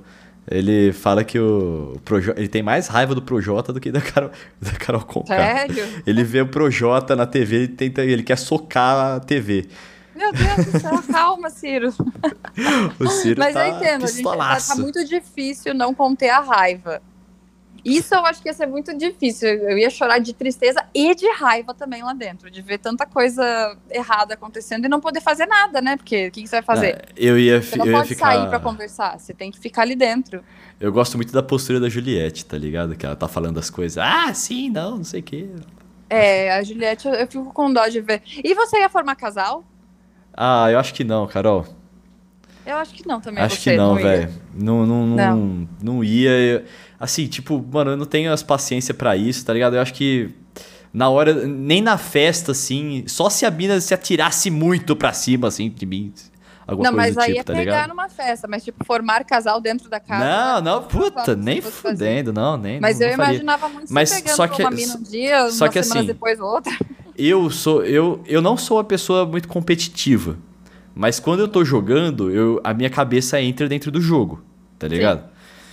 [0.49, 4.31] ele fala que o Projota, ele tem mais raiva do Projota do que da Carol,
[4.61, 5.35] da Carol Conká.
[5.35, 5.85] Sério?
[6.05, 9.67] Ele vê o Projota na TV e tenta, ele quer socar a TV.
[10.15, 11.89] Meu Deus do céu, calma, Ciro.
[12.99, 17.01] o Ciro Mas tá eu entendo, gente, tá, tá muito difícil não conter a raiva.
[17.85, 19.47] Isso eu acho que ia ser muito difícil.
[19.47, 23.77] Eu ia chorar de tristeza e de raiva também lá dentro, de ver tanta coisa
[23.91, 25.95] errada acontecendo e não poder fazer nada, né?
[25.95, 26.95] Porque o que, que, você vai fazer?
[26.95, 28.33] Não, eu ia, você não eu pode ficar...
[28.33, 30.43] sair para conversar, você tem que ficar ali dentro.
[30.79, 32.95] Eu gosto muito da postura da Juliette, tá ligado?
[32.95, 33.99] Que ela tá falando as coisas.
[33.99, 35.47] Ah, sim, não, não sei o quê.
[36.09, 38.23] É, a Juliette, eu, fico com dó de ver.
[38.43, 39.63] E você ia formar casal?
[40.33, 41.67] Ah, eu acho que não, Carol.
[42.65, 43.43] Eu acho que não também.
[43.43, 44.29] Acho que não, velho.
[44.53, 46.65] Não, não, não, não, não ia.
[46.99, 49.75] Assim, tipo, mano, eu não tenho as paciência para isso, tá ligado?
[49.75, 50.33] Eu acho que
[50.93, 55.49] na hora, nem na festa, assim, só se a mina se atirasse muito pra cima,
[55.49, 56.13] assim, de mim.
[56.67, 57.89] Alguma não, mas aí tipo, é tá pegar ligado?
[57.89, 60.25] numa festa, mas tipo, formar casal dentro da casa.
[60.25, 62.79] Não, não, puta, nem fudendo, não, nem.
[62.79, 65.67] Mas não, eu não imaginava muito mas pegando só que, uma mina um dia, só
[65.67, 66.75] que assim, depois outra.
[67.15, 70.37] Eu sou, eu, eu não sou uma pessoa muito competitiva.
[70.95, 74.43] Mas quando eu tô jogando, eu, a minha cabeça entra dentro do jogo,
[74.79, 75.29] tá ligado?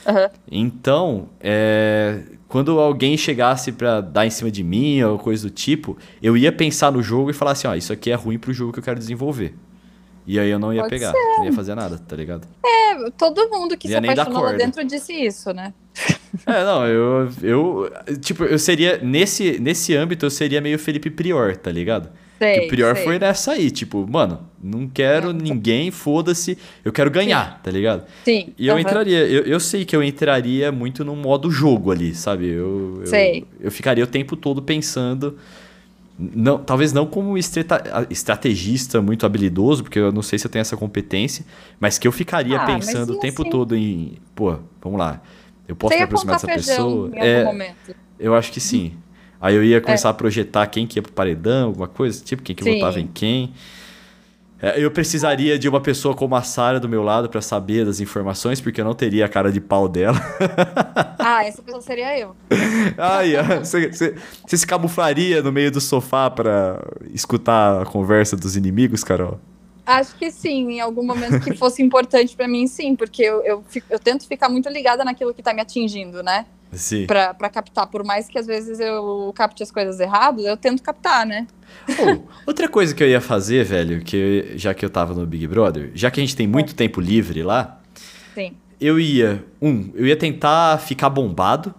[0.07, 0.29] Uhum.
[0.51, 5.97] Então, é, quando alguém chegasse para dar em cima de mim ou coisa do tipo,
[6.23, 8.73] eu ia pensar no jogo e falar assim, ó, isso aqui é ruim pro jogo
[8.73, 9.55] que eu quero desenvolver.
[10.27, 11.19] E aí eu não ia Pode pegar, ser.
[11.39, 12.47] não ia fazer nada, tá ligado?
[12.65, 15.75] É, todo mundo que se apaixonou lá dentro disse isso, né?
[16.47, 17.93] É, não, eu, eu.
[18.21, 18.99] Tipo, eu seria.
[18.99, 22.09] Nesse, nesse âmbito, eu seria meio Felipe Prior, tá ligado?
[22.43, 23.05] Sei, que o Prior sei.
[23.05, 25.33] foi nessa aí, tipo, mano, não quero é.
[25.33, 27.61] ninguém, foda-se, eu quero ganhar, Sim.
[27.63, 28.05] tá ligado?
[28.25, 28.53] Sim.
[28.59, 32.49] E eu entraria, eu, eu sei que eu entraria muito no modo jogo ali, sabe?
[32.49, 33.41] Eu, sei.
[33.61, 35.37] eu, eu ficaria o tempo todo pensando
[36.19, 40.77] não, talvez não como estrategista muito habilidoso, porque eu não sei se eu tenho essa
[40.77, 41.45] competência,
[41.81, 43.51] mas que eu ficaria ah, pensando o tempo assim?
[43.51, 45.21] todo em, pô, vamos lá,
[45.67, 47.11] eu posso me aproximar dessa pessoa?
[47.15, 47.75] é,
[48.19, 48.93] eu acho que sim.
[49.43, 50.13] Aí eu ia começar é.
[50.13, 52.75] a projetar quem que ia pro paredão, alguma coisa, tipo, quem que sim.
[52.75, 53.53] votava em quem.
[54.63, 57.99] É, eu precisaria de uma pessoa como a Sara do meu lado para saber das
[57.99, 60.19] informações, porque eu não teria a cara de pau dela.
[61.25, 62.35] Ah, essa pessoa seria eu.
[62.99, 64.15] Ai, você, você,
[64.45, 66.85] você se camuflaria no meio do sofá para
[67.15, 69.39] escutar a conversa dos inimigos, Carol?
[69.87, 73.65] Acho que sim, em algum momento que fosse importante para mim, sim, porque eu, eu,
[73.89, 76.45] eu, tento ficar muito ligada naquilo que tá me atingindo, né?
[76.73, 77.07] Sim.
[77.07, 77.87] Pra, pra captar.
[77.87, 81.47] Por mais que às vezes eu capte as coisas erradas, eu tento captar, né?
[81.99, 85.27] Oh, outra coisa que eu ia fazer, velho, que eu, já que eu tava no
[85.27, 86.75] Big Brother, já que a gente tem muito é.
[86.75, 87.81] tempo livre lá,
[88.35, 88.57] Sim.
[88.81, 91.75] eu ia, um, eu ia tentar ficar bombado,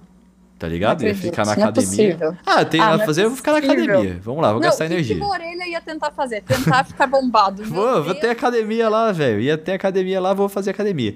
[0.63, 1.03] tá ligado?
[1.03, 2.17] Ia ficar na é academia.
[2.21, 4.17] É ah, tem ah, a fazer, eu vou ficar na academia.
[4.23, 5.17] Vamos lá, vou não, gastar energia.
[5.17, 6.41] Que orelha ia tentar fazer?
[6.41, 7.65] Tentar ficar bombado.
[7.65, 9.41] vou, vou ter academia lá, velho.
[9.41, 11.15] Ia ter academia lá, vou fazer academia.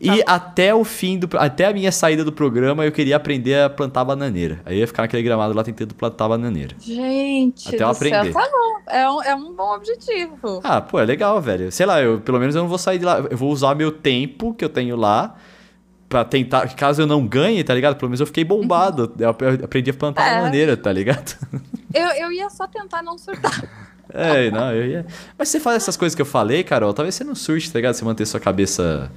[0.00, 1.28] E tá até o fim do.
[1.38, 4.60] Até a minha saída do programa, eu queria aprender a plantar bananeira.
[4.66, 6.74] Aí eu ia ficar naquele gramado lá tentando plantar bananeira.
[6.80, 8.32] Gente, até eu aprender.
[8.32, 8.90] Céu, tá bom.
[8.90, 10.60] É um, é um bom objetivo.
[10.64, 11.70] Ah, pô, é legal, velho.
[11.70, 13.20] Sei lá, eu pelo menos eu não vou sair de lá.
[13.30, 15.36] Eu vou usar meu tempo que eu tenho lá
[16.08, 17.96] pra tentar, caso eu não ganhe, tá ligado?
[17.96, 19.04] Pelo menos eu fiquei bombado.
[19.04, 19.12] Uhum.
[19.18, 19.28] Eu
[19.64, 20.40] aprendi a plantar é.
[20.40, 21.36] maneira, tá ligado?
[21.94, 23.64] Eu, eu ia só tentar não surtar.
[24.10, 25.06] É, não, eu ia.
[25.36, 27.92] Mas você faz essas coisas que eu falei, Carol, talvez você não surte, tá ligado?
[27.92, 29.12] Você manter sua cabeça.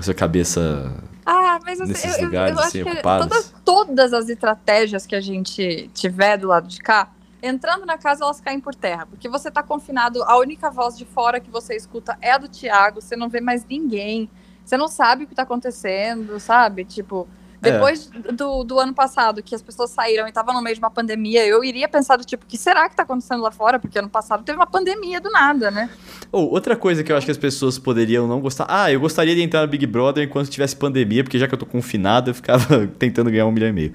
[0.00, 0.94] Sua cabeça.
[1.26, 3.26] Ah, mas assim, nesses eu, lugares, eu, eu assim, acho ocupados.
[3.26, 7.10] que todas, todas as estratégias que a gente tiver do lado de cá
[7.42, 11.04] entrando na casa elas caem por terra, porque você tá confinado, a única voz de
[11.04, 14.28] fora que você escuta é a do Thiago, você não vê mais ninguém,
[14.68, 16.84] você não sabe o que tá acontecendo, sabe?
[16.84, 17.26] Tipo,
[17.62, 17.72] é.
[17.72, 18.32] Depois é.
[18.32, 21.44] do, do ano passado, que as pessoas saíram e estavam no meio de uma pandemia,
[21.46, 23.78] eu iria pensar do tipo, o que será que está acontecendo lá fora?
[23.78, 25.88] Porque ano passado teve uma pandemia do nada, né?
[26.30, 28.66] Oh, outra coisa que eu acho que as pessoas poderiam não gostar.
[28.68, 31.58] Ah, eu gostaria de entrar no Big Brother enquanto tivesse pandemia, porque já que eu
[31.58, 33.92] tô confinado, eu ficava tentando ganhar um milhão e meio.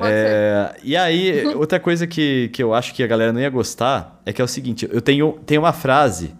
[0.00, 4.20] É, e aí, outra coisa que, que eu acho que a galera não ia gostar
[4.24, 6.34] é que é o seguinte: eu tenho, tenho uma frase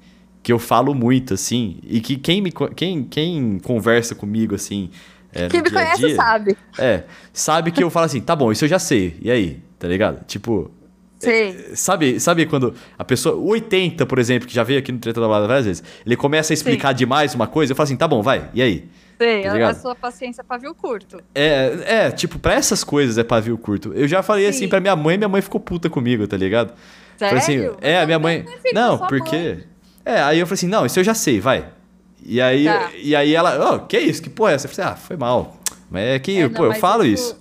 [0.46, 4.90] que eu falo muito, assim, e que quem, me, quem, quem conversa comigo, assim,
[5.32, 6.56] é, Quem me conhece dia, sabe.
[6.78, 9.16] É, sabe que eu falo assim, tá bom, isso eu já sei.
[9.20, 9.60] E aí?
[9.76, 10.24] Tá ligado?
[10.24, 10.70] Tipo.
[11.18, 11.48] Sei.
[11.48, 13.34] É, sabe, sabe quando a pessoa.
[13.34, 16.14] O 80, por exemplo, que já veio aqui no Treta da Balada várias vezes, ele
[16.14, 16.98] começa a explicar Sim.
[16.98, 18.88] demais uma coisa, eu falo assim, tá bom, vai, e aí?
[19.18, 21.18] Sei, tá a, sua paciência é pavio curto.
[21.34, 23.92] É, é, tipo, pra essas coisas é pavio curto.
[23.94, 24.64] Eu já falei assim Sim.
[24.66, 26.72] assim pra minha mãe, minha mãe ficou puta comigo, tá ligado?
[27.16, 27.38] Sério?
[27.38, 28.44] Assim, é, a minha mãe.
[28.72, 29.36] Não, porque.
[29.36, 29.75] Mãe.
[30.06, 31.66] É, aí eu falei assim, não, isso eu já sei, vai.
[32.24, 32.90] E aí, tá.
[32.94, 34.22] e aí ela, oh, que isso?
[34.22, 34.68] Que porra é essa?
[34.68, 35.56] Eu falei, ah, foi mal.
[35.90, 37.36] Mas é que, é, não, pô, eu falo isso.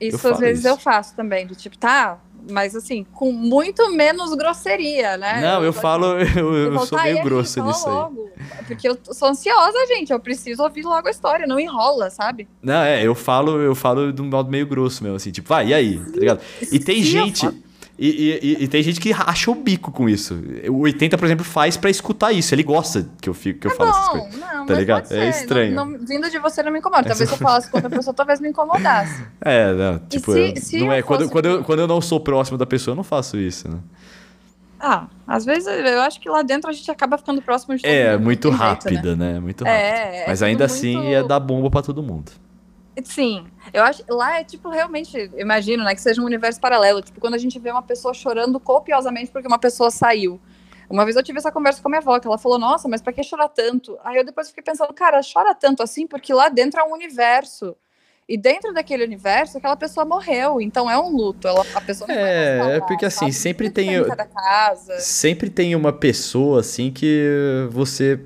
[0.00, 0.68] Isso, às vezes isso.
[0.68, 5.40] eu faço também, do tipo, tá, mas assim, com muito menos grosseria, né?
[5.40, 8.64] Não, eu, eu falo, eu, eu, sou tá, meio grosso nisso logo, aí.
[8.66, 12.46] Porque eu sou ansiosa, gente, eu preciso ouvir logo a história, não enrola, sabe?
[12.62, 15.68] Não, é, eu falo, eu falo de um modo meio grosso mesmo, assim, tipo, vai,
[15.68, 16.40] e aí, tá ligado?
[16.70, 17.48] E tem gente
[17.96, 20.34] e, e, e, tem gente que racha o bico com isso.
[20.68, 22.52] O 80, por exemplo, faz para escutar isso.
[22.52, 24.40] Ele gosta que eu, fico, que eu é falo bom, essas coisas.
[24.40, 25.12] Não, tá ligado?
[25.12, 25.74] É estranho.
[25.74, 27.04] Não, não, vindo de você não me incomoda.
[27.04, 29.22] Talvez se eu falasse com outra pessoa, talvez me incomodasse.
[29.40, 29.98] É, não.
[30.08, 31.02] Tipo, se, se não é.
[31.02, 33.78] Quando, quando, eu, quando eu não sou próximo da pessoa, eu não faço isso, né?
[34.80, 37.90] Ah, às vezes eu acho que lá dentro a gente acaba ficando próximo de todo
[37.90, 38.24] é, mundo.
[38.24, 39.34] Muito rápida, né?
[39.34, 39.40] né?
[39.40, 41.08] Muito rápida, é, é Mas ainda assim muito...
[41.08, 42.32] ia dar bomba para todo mundo.
[43.02, 47.20] Sim, eu acho lá é tipo realmente, imagino, né, que seja um universo paralelo, tipo
[47.20, 50.40] quando a gente vê uma pessoa chorando copiosamente porque uma pessoa saiu.
[50.88, 53.00] Uma vez eu tive essa conversa com a minha avó, que ela falou: "Nossa, mas
[53.00, 53.98] para que chorar tanto?".
[54.04, 57.76] Aí eu depois fiquei pensando: "Cara, chora tanto assim porque lá dentro é um universo.
[58.26, 61.46] E dentro daquele universo, aquela pessoa morreu, então é um luto.
[61.46, 63.88] Ela, a pessoa não é, falar, é porque assim, sempre tem
[64.98, 68.18] sempre tem uma pessoa assim que você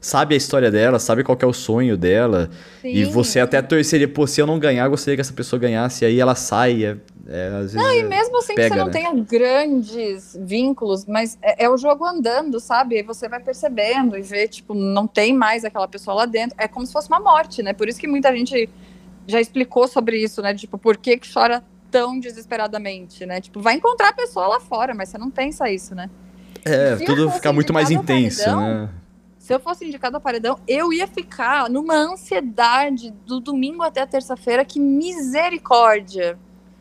[0.00, 2.50] sabe a história dela, sabe qual é o sonho dela.
[2.80, 2.88] Sim.
[2.88, 6.04] E você até torceria, pô, se eu não ganhar, gostaria que essa pessoa ganhasse.
[6.04, 6.84] E aí ela sai.
[6.84, 6.96] É,
[7.28, 8.92] é, não, e mesmo assim pega, que você não né?
[8.92, 12.96] tenha grandes vínculos, mas é, é, o jogo andando, sabe?
[12.96, 16.56] Aí você vai percebendo e vê, tipo, não tem mais aquela pessoa lá dentro.
[16.58, 17.72] É como se fosse uma morte, né?
[17.72, 18.68] Por isso que muita gente
[19.26, 20.54] já explicou sobre isso, né?
[20.54, 23.40] Tipo, por que, que chora tão desesperadamente, né?
[23.40, 26.08] Tipo, vai encontrar a pessoa lá fora, mas você não pensa isso, né?
[26.64, 28.88] É, tudo fica muito mais intenso, né?
[29.46, 34.06] Se eu fosse indicado ao paredão, eu ia ficar numa ansiedade do domingo até a
[34.06, 36.36] terça-feira, que misericórdia.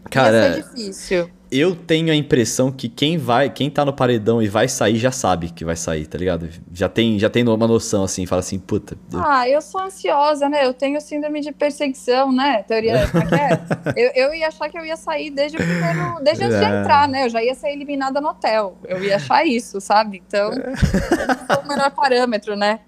[0.09, 4.41] Cara, ia ser difícil eu tenho a impressão que quem vai, quem tá no paredão
[4.41, 6.50] e vai sair já sabe que vai sair, tá ligado?
[6.74, 8.98] Já tem, já tem uma noção assim, fala assim, puta.
[9.12, 9.20] Eu...
[9.24, 10.66] Ah, eu sou ansiosa, né?
[10.66, 12.64] Eu tenho síndrome de perseguição, né?
[12.64, 13.93] Teoria, é, é?
[13.96, 16.80] eu, eu ia achar que eu ia sair desde o primeiro, desde antes de é.
[16.82, 17.26] entrar, né?
[17.26, 18.78] Eu já ia ser eliminada no hotel.
[18.84, 20.22] Eu ia achar isso, sabe?
[20.28, 20.52] Então,
[21.50, 22.80] é o melhor parâmetro, né?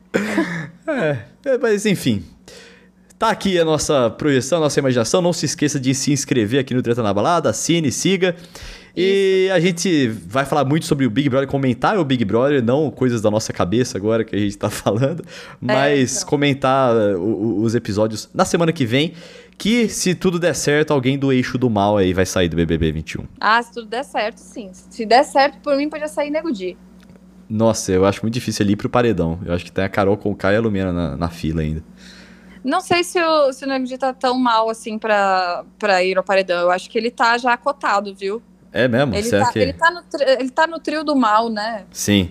[0.88, 2.24] é, mas enfim,
[3.20, 5.24] Tá aqui a nossa projeção, a nossa imaginação.
[5.24, 8.36] Não se esqueça de se inscrever aqui no Treta na Balada, assine, siga.
[8.95, 12.91] E a gente vai falar muito sobre o Big Brother, comentar o Big Brother, não
[12.91, 15.24] coisas da nossa cabeça agora que a gente tá falando,
[15.59, 16.30] mas é, então.
[16.30, 19.13] comentar uh, os episódios na semana que vem.
[19.57, 22.91] Que se tudo der certo, alguém do eixo do mal aí vai sair do BBB
[22.91, 23.24] 21.
[23.39, 24.70] Ah, se tudo der certo, sim.
[24.72, 26.78] Se der certo, por mim podia sair Nego Di.
[27.49, 29.39] Nossa, eu acho muito difícil ali pro paredão.
[29.45, 31.61] Eu acho que tem a Carol com o Caio e a Lumena na, na fila
[31.61, 31.84] ainda.
[32.68, 36.24] Não sei se o, se o Nego tá tão mal assim pra, pra ir ao
[36.24, 36.59] paredão.
[36.63, 38.41] Eu acho que ele tá já acotado, viu?
[38.74, 39.15] É mesmo?
[39.15, 39.59] Ele, tá, que...
[39.59, 41.86] ele, tá no, ele tá no trio do mal, né?
[41.93, 42.30] Sim.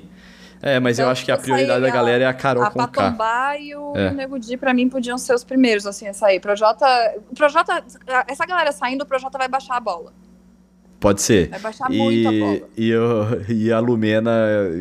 [0.61, 2.82] É, mas então, eu acho que a prioridade da galera é a Carol a com
[2.82, 4.11] A Patombá e o é.
[4.11, 6.39] Nego Di, pra mim, podiam ser os primeiros, assim, a sair.
[6.39, 6.87] Projota,
[7.30, 7.82] o Projota,
[8.28, 10.12] essa galera saindo, o Projota vai baixar a bola.
[10.99, 11.49] Pode ser.
[11.51, 12.68] Vai baixar e, muito a bola.
[12.76, 14.30] E, eu, e a Lumena,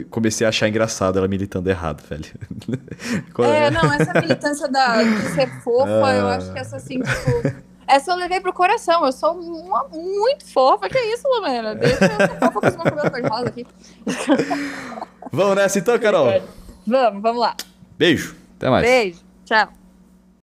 [0.09, 2.25] comecei a achar engraçado ela militando errado, velho.
[3.43, 6.15] é, não, essa militância da, de ser fofa, ah.
[6.15, 7.65] eu acho que essa assim, tipo.
[7.87, 9.05] Essa eu levei pro coração.
[9.05, 10.89] Eu sou uma, muito fofa.
[10.89, 11.75] Que é isso, Lumena?
[11.75, 13.67] Deixa eu ser fofa com os meus cabelos rosa aqui.
[15.31, 16.41] Vamos nessa então, Carol?
[16.87, 17.55] Vamos, vamos lá.
[17.97, 18.35] Beijo.
[18.57, 18.85] Até mais.
[18.85, 19.19] Beijo.
[19.45, 19.84] Tchau.